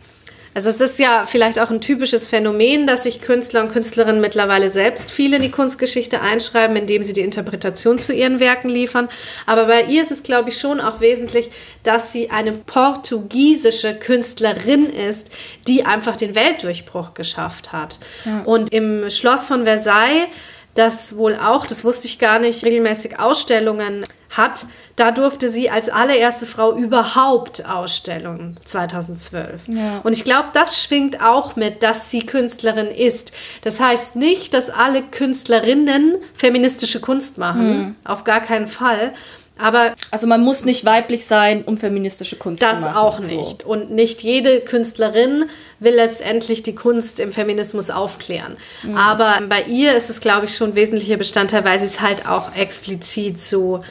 also 0.52 0.68
es 0.68 0.80
ist 0.80 0.98
ja 0.98 1.26
vielleicht 1.26 1.60
auch 1.60 1.70
ein 1.70 1.80
typisches 1.80 2.26
Phänomen, 2.26 2.86
dass 2.86 3.04
sich 3.04 3.20
Künstler 3.20 3.62
und 3.62 3.72
Künstlerinnen 3.72 4.20
mittlerweile 4.20 4.68
selbst 4.68 5.10
viel 5.10 5.32
in 5.32 5.42
die 5.42 5.50
Kunstgeschichte 5.50 6.20
einschreiben, 6.20 6.76
indem 6.76 7.04
sie 7.04 7.12
die 7.12 7.20
Interpretation 7.20 8.00
zu 8.00 8.12
ihren 8.12 8.40
Werken 8.40 8.68
liefern. 8.68 9.08
Aber 9.46 9.66
bei 9.66 9.84
ihr 9.84 10.02
ist 10.02 10.10
es, 10.10 10.24
glaube 10.24 10.48
ich, 10.48 10.58
schon 10.58 10.80
auch 10.80 11.00
wesentlich, 11.00 11.50
dass 11.84 12.12
sie 12.12 12.30
eine 12.30 12.52
portugiesische 12.52 13.94
Künstlerin 13.94 14.90
ist, 14.90 15.30
die 15.68 15.84
einfach 15.84 16.16
den 16.16 16.34
Weltdurchbruch 16.34 17.14
geschafft 17.14 17.72
hat. 17.72 18.00
Ja. 18.24 18.42
Und 18.42 18.72
im 18.74 19.08
Schloss 19.08 19.46
von 19.46 19.64
Versailles, 19.64 20.26
das 20.74 21.16
wohl 21.16 21.36
auch, 21.36 21.66
das 21.66 21.84
wusste 21.84 22.06
ich 22.06 22.18
gar 22.18 22.40
nicht, 22.40 22.64
regelmäßig 22.64 23.20
Ausstellungen 23.20 24.04
hat, 24.30 24.66
da 25.00 25.12
durfte 25.12 25.48
sie 25.50 25.70
als 25.70 25.88
allererste 25.88 26.44
Frau 26.44 26.74
überhaupt 26.76 27.64
Ausstellungen 27.66 28.56
2012. 28.64 29.68
Ja. 29.68 30.00
Und 30.02 30.12
ich 30.12 30.24
glaube, 30.24 30.48
das 30.52 30.82
schwingt 30.82 31.22
auch 31.22 31.56
mit, 31.56 31.82
dass 31.82 32.10
sie 32.10 32.20
Künstlerin 32.20 32.88
ist. 32.88 33.32
Das 33.62 33.80
heißt 33.80 34.16
nicht, 34.16 34.52
dass 34.52 34.68
alle 34.68 35.02
Künstlerinnen 35.02 36.16
feministische 36.34 37.00
Kunst 37.00 37.38
machen. 37.38 37.96
Auf 38.04 38.24
gar 38.24 38.40
keinen 38.40 38.66
Fall. 38.66 39.12
Aber 39.58 39.94
Also 40.10 40.26
man 40.26 40.42
muss 40.42 40.64
nicht 40.64 40.84
weiblich 40.86 41.26
sein, 41.26 41.64
um 41.64 41.76
feministische 41.76 42.36
Kunst 42.36 42.62
zu 42.62 42.68
das 42.68 42.80
machen. 42.80 42.96
auch 42.96 43.16
So. 43.18 43.24
nicht. 43.24 43.62
Und 43.64 43.90
nicht 43.90 44.22
jede 44.22 44.60
Künstlerin 44.60 45.46
will 45.80 45.94
letztendlich 45.94 46.62
die 46.62 46.74
Kunst 46.74 47.20
im 47.20 47.30
Feminismus 47.32 47.90
aufklären. 47.90 48.56
Aber 48.96 49.38
bei 49.48 49.62
ihr 49.62 49.94
ist 49.94 50.08
es, 50.10 50.20
glaube 50.20 50.46
ich, 50.46 50.56
schon 50.56 50.70
ein 50.70 50.74
wesentlicher 50.76 51.16
Bestandteil, 51.18 51.64
weil 51.64 51.78
sie 51.78 51.86
es 51.86 52.00
halt 52.00 52.26
auch 52.26 52.54
explizit 52.56 53.38
so 53.40 53.82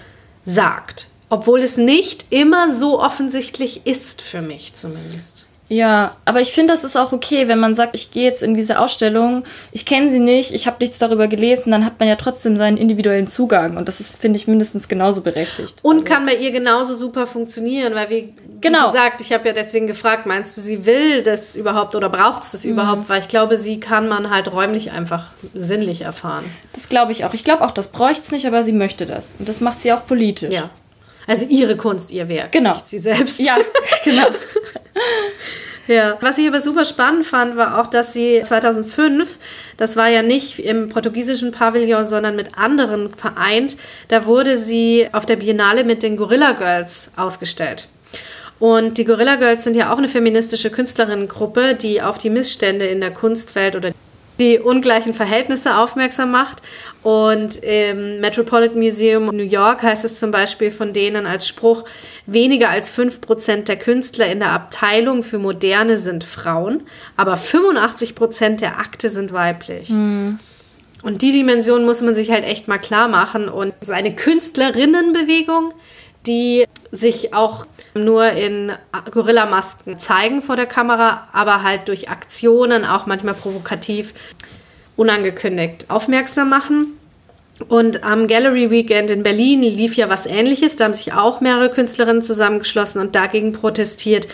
sagt. 0.50 1.08
Obwohl 1.30 1.60
es 1.60 1.78
nicht 1.78 2.26
immer 2.32 2.74
so 2.76 3.00
offensichtlich 3.00 3.86
ist, 3.86 4.22
für 4.22 4.42
mich 4.42 4.74
zumindest. 4.74 5.48
Ja, 5.70 6.16
aber 6.26 6.42
ich 6.42 6.52
finde, 6.52 6.74
das 6.74 6.84
ist 6.84 6.98
auch 6.98 7.12
okay, 7.12 7.48
wenn 7.48 7.60
man 7.60 7.76
sagt, 7.76 7.94
ich 7.94 8.10
gehe 8.10 8.24
jetzt 8.24 8.42
in 8.42 8.56
diese 8.56 8.80
Ausstellung, 8.80 9.44
ich 9.72 9.86
kenne 9.86 10.10
sie 10.10 10.20
nicht, 10.20 10.52
ich 10.52 10.66
habe 10.66 10.78
nichts 10.80 10.98
darüber 10.98 11.28
gelesen, 11.28 11.70
dann 11.70 11.86
hat 11.86 12.00
man 12.00 12.10
ja 12.10 12.16
trotzdem 12.16 12.58
seinen 12.58 12.78
individuellen 12.78 13.28
Zugang 13.28 13.78
und 13.78 13.88
das 13.88 14.00
ist, 14.00 14.20
finde 14.20 14.38
ich, 14.38 14.48
mindestens 14.48 14.88
genauso 14.88 15.22
berechtigt. 15.22 15.78
Und 15.84 16.06
kann 16.06 16.26
bei 16.26 16.34
ihr 16.34 16.50
genauso 16.50 16.96
super 16.96 17.28
funktionieren, 17.28 17.94
weil 17.94 18.10
wie, 18.10 18.34
Genau. 18.62 18.92
gesagt, 18.92 19.22
ich 19.22 19.32
habe 19.34 19.48
ja 19.48 19.54
deswegen 19.54 19.88
gefragt, 19.88 20.26
meinst 20.26 20.56
du, 20.58 20.62
sie 20.62 20.86
will 20.86 21.24
das 21.24 21.56
überhaupt 21.56 21.96
oder 21.96 22.10
braucht 22.10 22.44
es 22.44 22.52
das 22.52 22.64
Mhm. 22.64 22.72
überhaupt? 22.72 23.10
Weil 23.10 23.22
ich 23.22 23.28
glaube, 23.28 23.58
sie 23.58 23.80
kann 23.80 24.08
man 24.08 24.30
halt 24.30 24.52
räumlich 24.52 24.92
einfach 24.92 25.28
sinnlich 25.54 26.02
erfahren. 26.02 26.46
Das 26.74 26.90
glaube 26.90 27.12
ich 27.12 27.26
auch. 27.26 27.34
Ich 27.34 27.44
glaube 27.44 27.64
auch, 27.64 27.72
das 27.72 27.90
bräuchte 27.92 28.22
es 28.24 28.32
nicht, 28.32 28.46
aber 28.48 28.64
sie 28.64 28.74
möchte 28.74 29.06
das. 29.06 29.34
Und 29.40 29.48
das 29.50 29.62
macht 29.62 29.82
sie 29.82 29.92
auch 29.94 30.06
politisch. 30.08 30.54
Ja. 30.54 30.70
Also 31.28 31.46
ihre 31.46 31.78
Kunst, 31.78 32.10
ihr 32.12 32.28
Werk. 32.28 32.52
Genau. 32.52 32.74
Nicht 32.74 32.86
sie 32.88 33.00
selbst. 33.00 33.40
Ja, 33.40 33.56
genau. 34.04 34.28
Ja. 35.88 36.18
Was 36.22 36.38
ich 36.38 36.48
aber 36.48 36.62
super 36.62 36.86
spannend 36.86 37.26
fand, 37.26 37.56
war 37.56 37.80
auch, 37.80 37.88
dass 37.88 38.14
sie 38.14 38.42
2005, 38.44 39.28
das 39.78 39.96
war 39.96 40.08
ja 40.08 40.22
nicht 40.22 40.60
im 40.60 40.90
portugiesischen 40.90 41.52
Pavillon, 41.52 42.06
sondern 42.06 42.36
mit 42.36 42.58
anderen 42.58 43.10
vereint, 43.14 43.76
da 44.08 44.26
wurde 44.26 44.58
sie 44.58 45.08
auf 45.14 45.26
der 45.26 45.38
Biennale 45.38 45.84
mit 45.84 46.04
den 46.04 46.16
Gorilla 46.18 46.52
Girls 46.52 47.12
ausgestellt. 47.16 47.88
Und 48.60 48.98
die 48.98 49.06
Gorilla 49.06 49.36
Girls 49.36 49.64
sind 49.64 49.76
ja 49.76 49.94
auch 49.94 49.98
eine 49.98 50.10
feministische 50.10 50.70
Künstlerinnengruppe, 50.70 51.76
die 51.76 52.02
auf 52.02 52.18
die 52.18 52.30
Missstände 52.30 52.86
in 52.86 53.00
der 53.00 53.12
Kunstwelt 53.12 53.76
oder 53.76 53.92
die 54.40 54.60
ungleichen 54.60 55.14
Verhältnisse 55.14 55.78
aufmerksam 55.78 56.32
macht. 56.32 56.62
Und 57.04 57.58
im 57.64 58.20
Metropolitan 58.20 58.80
Museum 58.80 59.26
New 59.28 59.44
York 59.44 59.84
heißt 59.84 60.06
es 60.06 60.16
zum 60.16 60.32
Beispiel 60.32 60.72
von 60.72 60.94
denen 60.94 61.26
als 61.26 61.48
Spruch, 61.48 61.86
weniger 62.26 62.70
als 62.70 62.92
5% 62.92 63.64
der 63.64 63.78
Künstler 63.78 64.28
in 64.28 64.40
der 64.40 64.52
Abteilung 64.52 65.24
für 65.24 65.40
Moderne 65.40 65.98
sind 65.98 66.24
Frauen, 66.24 66.84
aber 67.16 67.36
85% 67.36 68.58
der 68.58 68.80
Akte 68.80 69.10
sind 69.10 69.34
weiblich. 69.34 69.90
Und 71.02 71.22
die 71.22 71.32
Dimension 71.32 71.86
muss 71.86 72.02
man 72.02 72.16
sich 72.16 72.32
halt 72.32 72.44
echt 72.44 72.68
mal 72.68 72.78
klar 72.78 73.08
machen. 73.08 73.48
Und 73.48 73.74
ist 73.82 73.92
eine 73.92 74.16
Künstlerinnenbewegung, 74.16 75.74
die 76.26 76.66
sich 76.92 77.34
auch 77.34 77.66
nur 77.94 78.30
in 78.32 78.72
Gorillamasken 79.12 80.00
zeigen 80.00 80.42
vor 80.42 80.56
der 80.56 80.66
Kamera, 80.66 81.28
aber 81.34 81.64
halt 81.64 81.88
durch 81.88 82.10
Aktionen, 82.10 82.86
auch 82.86 83.06
manchmal 83.06 83.36
provokativ, 83.36 84.14
unangekündigt 84.96 85.90
aufmerksam 85.90 86.50
machen. 86.50 87.00
Und 87.68 88.04
am 88.04 88.28
Gallery 88.28 88.72
Weekend 88.72 89.10
in 89.10 89.24
Berlin 89.24 89.62
lief 89.62 89.96
ja 89.96 90.10
was 90.10 90.26
ähnliches. 90.26 90.78
Da 90.78 90.86
haben 90.86 90.94
sich 90.94 91.14
auch 91.14 91.42
mehrere 91.42 91.70
Künstlerinnen 91.70 92.22
zusammengeschlossen 92.22 93.02
und 93.02 93.16
dagegen 93.16 93.52
protestiert, 93.52 94.28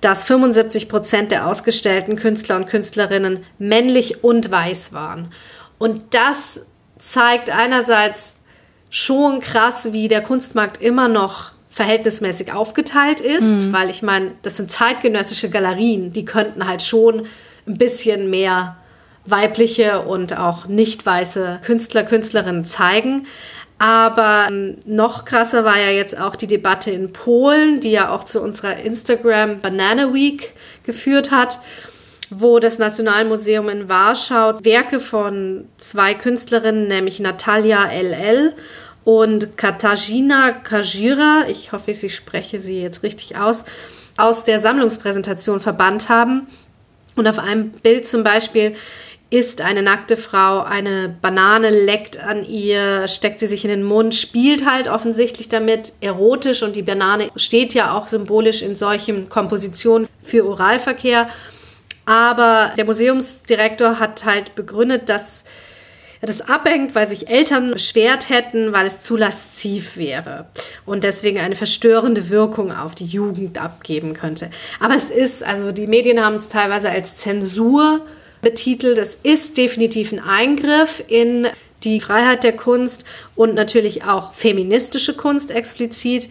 dass 0.00 0.24
75 0.24 0.88
Prozent 0.88 1.32
der 1.32 1.46
ausgestellten 1.48 2.14
Künstler 2.16 2.56
und 2.56 2.66
Künstlerinnen 2.66 3.44
männlich 3.58 4.22
und 4.22 4.50
weiß 4.50 4.92
waren. 4.92 5.32
Und 5.78 6.14
das 6.14 6.60
zeigt 7.00 7.50
einerseits 7.50 8.37
schon 8.90 9.40
krass, 9.40 9.92
wie 9.92 10.08
der 10.08 10.22
Kunstmarkt 10.22 10.80
immer 10.80 11.08
noch 11.08 11.52
verhältnismäßig 11.70 12.52
aufgeteilt 12.52 13.20
ist, 13.20 13.72
weil 13.72 13.88
ich 13.88 14.02
meine, 14.02 14.32
das 14.42 14.56
sind 14.56 14.70
zeitgenössische 14.70 15.48
Galerien, 15.48 16.12
die 16.12 16.24
könnten 16.24 16.66
halt 16.66 16.82
schon 16.82 17.26
ein 17.66 17.78
bisschen 17.78 18.30
mehr 18.30 18.76
weibliche 19.26 20.02
und 20.02 20.36
auch 20.36 20.66
nicht 20.66 21.06
weiße 21.06 21.60
Künstler, 21.62 22.02
Künstlerinnen 22.02 22.64
zeigen. 22.64 23.26
Aber 23.78 24.48
ähm, 24.50 24.76
noch 24.86 25.24
krasser 25.24 25.64
war 25.64 25.78
ja 25.78 25.90
jetzt 25.90 26.18
auch 26.18 26.34
die 26.34 26.48
Debatte 26.48 26.90
in 26.90 27.12
Polen, 27.12 27.78
die 27.78 27.92
ja 27.92 28.12
auch 28.12 28.24
zu 28.24 28.42
unserer 28.42 28.78
Instagram 28.78 29.60
Banana 29.60 30.12
Week 30.12 30.54
geführt 30.82 31.30
hat, 31.30 31.60
wo 32.30 32.58
das 32.58 32.78
Nationalmuseum 32.78 33.68
in 33.68 33.88
Warschau 33.88 34.54
Werke 34.62 35.00
von 35.00 35.66
zwei 35.78 36.14
Künstlerinnen, 36.14 36.86
nämlich 36.86 37.20
Natalia 37.20 37.90
LL 37.90 38.54
und 39.04 39.56
Katarzyna 39.56 40.50
Kajira, 40.50 41.46
ich 41.48 41.72
hoffe, 41.72 41.90
ich 41.90 42.14
spreche 42.14 42.58
sie 42.58 42.82
jetzt 42.82 43.02
richtig 43.02 43.36
aus, 43.38 43.64
aus 44.16 44.44
der 44.44 44.60
Sammlungspräsentation 44.60 45.60
verbannt 45.60 46.08
haben. 46.08 46.46
Und 47.16 47.26
auf 47.26 47.38
einem 47.38 47.70
Bild 47.70 48.06
zum 48.06 48.22
Beispiel 48.22 48.76
ist 49.30 49.60
eine 49.60 49.82
nackte 49.82 50.16
Frau, 50.16 50.62
eine 50.62 51.14
Banane 51.20 51.70
leckt 51.70 52.22
an 52.22 52.44
ihr, 52.44 53.08
steckt 53.08 53.40
sie 53.40 53.46
sich 53.46 53.64
in 53.64 53.70
den 53.70 53.82
Mund, 53.82 54.14
spielt 54.14 54.64
halt 54.64 54.88
offensichtlich 54.88 55.48
damit 55.48 55.92
erotisch 56.00 56.62
und 56.62 56.76
die 56.76 56.82
Banane 56.82 57.28
steht 57.36 57.74
ja 57.74 57.96
auch 57.96 58.08
symbolisch 58.08 58.62
in 58.62 58.74
solchen 58.74 59.28
Kompositionen 59.28 60.08
für 60.22 60.46
Oralverkehr. 60.46 61.28
Aber 62.08 62.72
der 62.78 62.86
Museumsdirektor 62.86 63.98
hat 64.00 64.24
halt 64.24 64.54
begründet, 64.54 65.10
dass 65.10 65.44
das 66.22 66.40
abhängt, 66.40 66.94
weil 66.94 67.06
sich 67.06 67.28
Eltern 67.28 67.72
beschwert 67.72 68.30
hätten, 68.30 68.72
weil 68.72 68.86
es 68.86 69.02
zu 69.02 69.14
lasziv 69.14 69.98
wäre 69.98 70.46
und 70.86 71.04
deswegen 71.04 71.38
eine 71.38 71.54
verstörende 71.54 72.30
Wirkung 72.30 72.72
auf 72.72 72.94
die 72.94 73.04
Jugend 73.04 73.58
abgeben 73.58 74.14
könnte. 74.14 74.48
Aber 74.80 74.96
es 74.96 75.10
ist, 75.10 75.42
also 75.42 75.70
die 75.70 75.86
Medien 75.86 76.24
haben 76.24 76.36
es 76.36 76.48
teilweise 76.48 76.88
als 76.88 77.16
Zensur 77.16 78.00
betitelt. 78.40 78.96
Es 78.96 79.18
ist 79.22 79.58
definitiv 79.58 80.10
ein 80.10 80.20
Eingriff 80.20 81.04
in 81.08 81.46
die 81.84 82.00
Freiheit 82.00 82.42
der 82.42 82.56
Kunst 82.56 83.04
und 83.36 83.54
natürlich 83.54 84.04
auch 84.04 84.32
feministische 84.32 85.14
Kunst 85.14 85.50
explizit. 85.50 86.30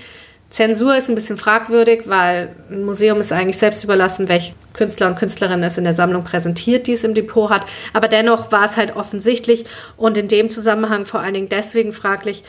Zensur 0.58 0.98
ist 0.98 1.08
ein 1.08 1.13
bisschen 1.13 1.38
fragwürdig, 1.38 2.06
weil 2.06 2.50
ein 2.72 2.84
Museum 2.84 3.20
ist 3.20 3.32
eigentlich 3.32 3.60
selbst 3.60 3.84
überlassen, 3.84 4.28
welche 4.28 4.56
Künstler 4.74 5.06
und 5.06 5.15
Künstlerinnen 5.15 5.62
es 5.62 5.78
in 5.78 5.84
der 5.84 5.93
Sammlung 5.93 6.24
präsentiert, 6.24 6.88
die 6.88 6.93
es 6.93 7.04
im 7.04 7.13
Depot 7.13 7.52
hat. 7.52 7.67
Aber 7.93 8.08
dennoch 8.08 8.52
war 8.52 8.65
es 8.65 8.76
halt 8.76 8.96
offensichtlich 8.96 9.65
und 9.98 10.17
in 10.17 10.28
dem 10.28 10.50
Zusammenhang 10.50 11.06
vor 11.06 11.20
allen 11.20 11.36
Dingen 11.36 11.48
deswegen 11.48 11.93
fraglich, 11.93 12.43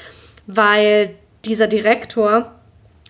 weil 0.47 1.11
dieser 1.45 1.67
Direktor 1.67 2.51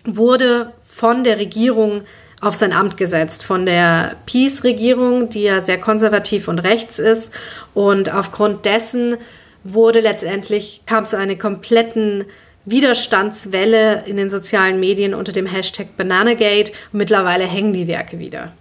wurde 0.03 0.73
von 0.85 1.23
der 1.23 1.39
Regierung 1.39 2.01
auf 2.41 2.55
sein 2.55 2.73
Amt 2.73 2.97
gesetzt, 2.97 3.45
von 3.45 3.65
der 3.65 4.17
Peace-Regierung, 4.25 5.29
die 5.29 5.43
ja 5.43 5.61
sehr 5.61 5.79
konservativ 5.79 6.49
und 6.49 6.59
rechts 6.59 6.99
ist. 6.99 7.31
Und 7.73 8.13
aufgrund 8.13 8.65
dessen 8.65 9.15
wurde 9.63 10.01
letztendlich, 10.01 10.81
kam 10.85 11.03
es 11.03 11.11
zu 11.11 11.17
einer 11.17 11.35
kompletten 11.35 12.25
Widerstandswelle 12.69 14.03
in 14.05 14.17
den 14.17 14.29
sozialen 14.29 14.79
Medien 14.79 15.13
unter 15.13 15.31
dem 15.31 15.45
Hashtag 15.45 15.97
Bananagate. 15.97 16.71
Mittlerweile 16.91 17.45
hängen 17.45 17.73
die 17.73 17.87
Werke 17.87 18.19
wieder. 18.19 18.53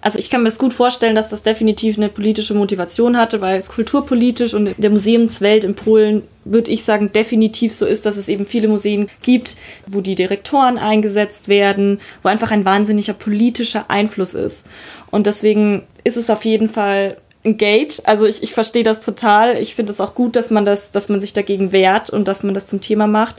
Also 0.00 0.18
ich 0.20 0.30
kann 0.30 0.42
mir 0.42 0.50
das 0.50 0.58
gut 0.58 0.72
vorstellen, 0.72 1.16
dass 1.16 1.30
das 1.30 1.42
definitiv 1.42 1.96
eine 1.96 2.08
politische 2.08 2.54
Motivation 2.54 3.16
hatte, 3.16 3.40
weil 3.40 3.58
es 3.58 3.70
kulturpolitisch 3.70 4.54
und 4.54 4.68
in 4.68 4.74
der 4.78 4.90
Museumswelt 4.90 5.64
in 5.64 5.74
Polen, 5.74 6.22
würde 6.44 6.70
ich 6.70 6.84
sagen, 6.84 7.10
definitiv 7.10 7.74
so 7.74 7.86
ist, 7.86 8.06
dass 8.06 8.16
es 8.16 8.28
eben 8.28 8.46
viele 8.46 8.68
Museen 8.68 9.08
gibt, 9.22 9.56
wo 9.88 10.00
die 10.00 10.14
Direktoren 10.14 10.78
eingesetzt 10.78 11.48
werden, 11.48 12.00
wo 12.22 12.28
einfach 12.28 12.52
ein 12.52 12.64
wahnsinniger 12.64 13.14
politischer 13.14 13.90
Einfluss 13.90 14.34
ist. 14.34 14.62
Und 15.10 15.26
deswegen 15.26 15.82
ist 16.04 16.16
es 16.16 16.30
auf 16.30 16.44
jeden 16.44 16.68
Fall 16.68 17.16
ein 17.46 17.56
Gate. 17.56 18.02
Also 18.04 18.26
ich, 18.26 18.42
ich 18.42 18.52
verstehe 18.52 18.84
das 18.84 19.00
total. 19.00 19.56
Ich 19.58 19.74
finde 19.74 19.92
es 19.92 20.00
auch 20.00 20.14
gut, 20.14 20.36
dass 20.36 20.50
man 20.50 20.64
das, 20.64 20.90
dass 20.90 21.08
man 21.08 21.20
sich 21.20 21.32
dagegen 21.32 21.72
wehrt 21.72 22.10
und 22.10 22.28
dass 22.28 22.42
man 22.42 22.54
das 22.54 22.66
zum 22.66 22.80
Thema 22.80 23.06
macht. 23.06 23.36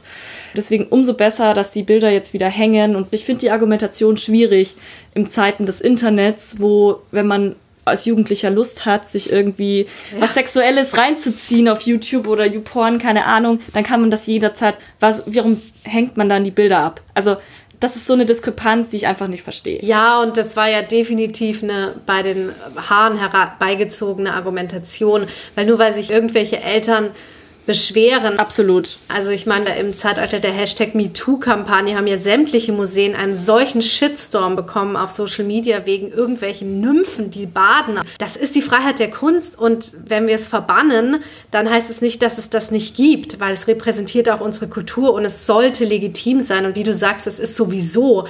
Deswegen 0.55 0.85
umso 0.85 1.13
besser, 1.13 1.53
dass 1.53 1.71
die 1.71 1.83
Bilder 1.83 2.09
jetzt 2.09 2.33
wieder 2.33 2.47
hängen. 2.47 2.95
Und 2.95 3.07
ich 3.11 3.25
finde 3.25 3.41
die 3.41 3.51
Argumentation 3.51 4.17
schwierig 4.17 4.75
in 5.13 5.27
Zeiten 5.27 5.65
des 5.65 5.81
Internets, 5.81 6.55
wo, 6.59 7.01
wenn 7.11 7.27
man 7.27 7.55
als 7.87 8.05
Jugendlicher 8.05 8.49
Lust 8.49 8.85
hat, 8.85 9.07
sich 9.07 9.31
irgendwie 9.31 9.87
was 10.19 10.33
Sexuelles 10.33 10.97
reinzuziehen 10.97 11.69
auf 11.69 11.81
YouTube 11.81 12.27
oder 12.27 12.45
YouPorn, 12.45 12.99
keine 12.99 13.25
Ahnung, 13.25 13.61
dann 13.73 13.83
kann 13.83 14.01
man 14.01 14.11
das 14.11 14.27
jederzeit. 14.27 14.75
Was, 14.99 15.23
warum 15.27 15.61
hängt 15.83 16.17
man 16.17 16.27
dann 16.27 16.43
die 16.43 16.51
Bilder 16.51 16.79
ab? 16.79 17.01
Also 17.13 17.37
das 17.79 17.95
ist 17.95 18.07
so 18.07 18.13
eine 18.13 18.25
Diskrepanz, 18.25 18.89
die 18.89 18.97
ich 18.97 19.07
einfach 19.07 19.27
nicht 19.27 19.43
verstehe. 19.43 19.79
Ja, 19.83 20.21
und 20.21 20.37
das 20.37 20.55
war 20.55 20.69
ja 20.69 20.81
definitiv 20.81 21.61
eine 21.61 21.95
bei 22.05 22.23
den 22.23 22.51
Haaren 22.75 23.17
herbeigezogene 23.17 24.33
Argumentation, 24.33 25.27
weil 25.55 25.65
nur 25.65 25.77
weil 25.77 25.93
sich 25.93 26.09
irgendwelche 26.09 26.61
Eltern 26.61 27.11
beschweren. 27.67 28.39
Absolut. 28.39 28.97
Also 29.09 29.29
ich 29.29 29.45
meine, 29.45 29.77
im 29.77 29.95
Zeitalter 29.95 30.39
der 30.39 30.53
Hashtag 30.53 30.95
MeToo-Kampagne 30.95 31.95
haben 31.95 32.07
ja 32.07 32.17
sämtliche 32.17 32.71
Museen 32.71 33.13
einen 33.13 33.37
solchen 33.37 33.83
Shitstorm 33.83 34.55
bekommen 34.55 34.95
auf 34.95 35.11
Social 35.11 35.45
Media 35.45 35.85
wegen 35.85 36.09
irgendwelchen 36.09 36.79
Nymphen, 36.79 37.29
die 37.29 37.45
baden. 37.45 37.99
Das 38.17 38.37
ist 38.37 38.55
die 38.55 38.61
Freiheit 38.63 38.99
der 38.99 39.11
Kunst 39.11 39.59
und 39.59 39.91
wenn 40.05 40.27
wir 40.27 40.35
es 40.35 40.47
verbannen, 40.47 41.17
dann 41.51 41.69
heißt 41.69 41.89
es 41.91 42.01
nicht, 42.01 42.23
dass 42.23 42.39
es 42.39 42.49
das 42.49 42.71
nicht 42.71 42.95
gibt, 42.95 43.39
weil 43.39 43.53
es 43.53 43.67
repräsentiert 43.67 44.29
auch 44.29 44.39
unsere 44.39 44.67
Kultur 44.67 45.13
und 45.13 45.25
es 45.25 45.45
sollte 45.45 45.83
legitim 45.85 46.39
sein. 46.39 46.65
Und 46.65 46.75
wie 46.75 46.83
du 46.83 46.93
sagst, 46.93 47.27
es 47.27 47.37
ist 47.37 47.57
sowieso 47.57 48.27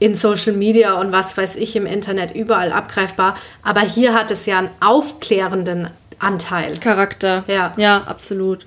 in 0.00 0.16
Social 0.16 0.52
Media 0.52 0.98
und 1.00 1.12
was 1.12 1.36
weiß 1.36 1.54
ich 1.56 1.76
im 1.76 1.86
Internet 1.86 2.34
überall 2.34 2.72
abgreifbar. 2.72 3.36
Aber 3.62 3.80
hier 3.80 4.12
hat 4.12 4.32
es 4.32 4.44
ja 4.44 4.58
einen 4.58 4.70
aufklärenden 4.80 5.88
Anteil. 6.18 6.76
Charakter. 6.78 7.44
Ja. 7.46 7.72
Ja, 7.76 8.02
absolut. 8.06 8.66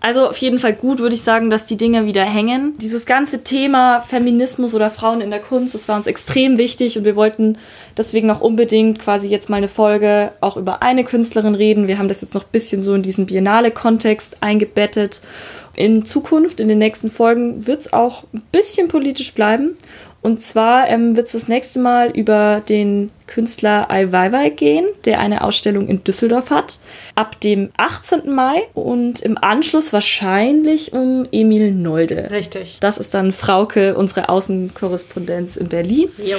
Also 0.00 0.28
auf 0.28 0.36
jeden 0.36 0.60
Fall 0.60 0.74
gut, 0.74 1.00
würde 1.00 1.16
ich 1.16 1.22
sagen, 1.22 1.50
dass 1.50 1.66
die 1.66 1.76
Dinge 1.76 2.06
wieder 2.06 2.22
hängen. 2.22 2.78
Dieses 2.78 3.04
ganze 3.04 3.42
Thema 3.42 4.00
Feminismus 4.00 4.72
oder 4.72 4.90
Frauen 4.90 5.20
in 5.20 5.30
der 5.30 5.40
Kunst, 5.40 5.74
das 5.74 5.88
war 5.88 5.96
uns 5.96 6.06
extrem 6.06 6.56
wichtig 6.56 6.96
und 6.96 7.04
wir 7.04 7.16
wollten 7.16 7.58
deswegen 7.96 8.30
auch 8.30 8.40
unbedingt 8.40 9.00
quasi 9.00 9.26
jetzt 9.26 9.50
mal 9.50 9.56
eine 9.56 9.68
Folge 9.68 10.30
auch 10.40 10.56
über 10.56 10.82
eine 10.82 11.02
Künstlerin 11.02 11.56
reden. 11.56 11.88
Wir 11.88 11.98
haben 11.98 12.06
das 12.06 12.20
jetzt 12.20 12.34
noch 12.34 12.44
ein 12.44 12.52
bisschen 12.52 12.80
so 12.80 12.94
in 12.94 13.02
diesen 13.02 13.26
Biennale-Kontext 13.26 14.36
eingebettet. 14.40 15.22
In 15.74 16.04
Zukunft, 16.04 16.60
in 16.60 16.68
den 16.68 16.78
nächsten 16.78 17.10
Folgen, 17.10 17.66
wird 17.66 17.80
es 17.80 17.92
auch 17.92 18.22
ein 18.32 18.42
bisschen 18.52 18.86
politisch 18.86 19.32
bleiben. 19.34 19.76
Und 20.20 20.42
zwar 20.42 20.88
ähm, 20.88 21.16
wird 21.16 21.26
es 21.26 21.32
das 21.32 21.48
nächste 21.48 21.78
Mal 21.78 22.10
über 22.10 22.60
den 22.68 23.10
Künstler 23.26 23.88
Ai 23.90 24.10
Weiwei 24.10 24.50
gehen, 24.50 24.86
der 25.04 25.20
eine 25.20 25.44
Ausstellung 25.44 25.86
in 25.86 26.02
Düsseldorf 26.02 26.50
hat, 26.50 26.80
ab 27.14 27.40
dem 27.40 27.70
18. 27.76 28.30
Mai 28.34 28.62
und 28.74 29.20
im 29.22 29.38
Anschluss 29.38 29.92
wahrscheinlich 29.92 30.92
um 30.92 31.26
Emil 31.30 31.72
Nolde. 31.72 32.30
Richtig. 32.30 32.78
Das 32.80 32.98
ist 32.98 33.14
dann 33.14 33.32
Frauke, 33.32 33.94
unsere 33.94 34.28
Außenkorrespondenz 34.28 35.56
in 35.56 35.68
Berlin. 35.68 36.08
Jo. 36.18 36.38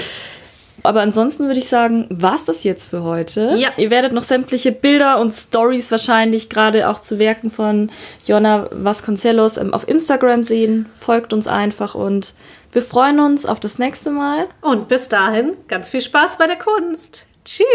Aber 0.83 1.01
ansonsten 1.01 1.47
würde 1.47 1.59
ich 1.59 1.67
sagen, 1.67 2.05
war's 2.09 2.45
das 2.45 2.63
jetzt 2.63 2.85
für 2.85 3.03
heute. 3.03 3.55
Ja. 3.57 3.69
Ihr 3.77 3.89
werdet 3.89 4.11
noch 4.11 4.23
sämtliche 4.23 4.71
Bilder 4.71 5.19
und 5.19 5.33
Stories 5.33 5.91
wahrscheinlich 5.91 6.49
gerade 6.49 6.89
auch 6.89 6.99
zu 6.99 7.19
Werken 7.19 7.51
von 7.51 7.91
Jonna 8.25 8.69
Vasconcelos 8.71 9.57
ähm, 9.57 9.73
auf 9.73 9.87
Instagram 9.87 10.43
sehen. 10.43 10.87
Folgt 10.99 11.33
uns 11.33 11.47
einfach 11.47 11.95
und 11.95 12.33
wir 12.71 12.83
freuen 12.83 13.19
uns 13.19 13.45
auf 13.45 13.59
das 13.59 13.79
nächste 13.79 14.11
Mal. 14.11 14.47
Und 14.61 14.87
bis 14.87 15.09
dahin 15.09 15.57
ganz 15.67 15.89
viel 15.89 16.01
Spaß 16.01 16.37
bei 16.37 16.45
der 16.45 16.57
Kunst. 16.57 17.25
Tschüss. 17.43 17.65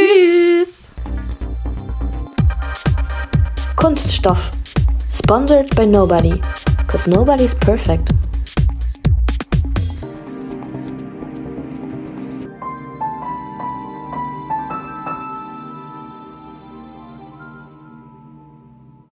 Tschüss. 0.00 0.68
Kunststoff. 3.74 4.50
Sponsored 5.10 5.74
by 5.74 5.86
nobody. 5.86 6.40
Cause 6.86 7.10
nobody's 7.10 7.54
perfect. 7.54 8.10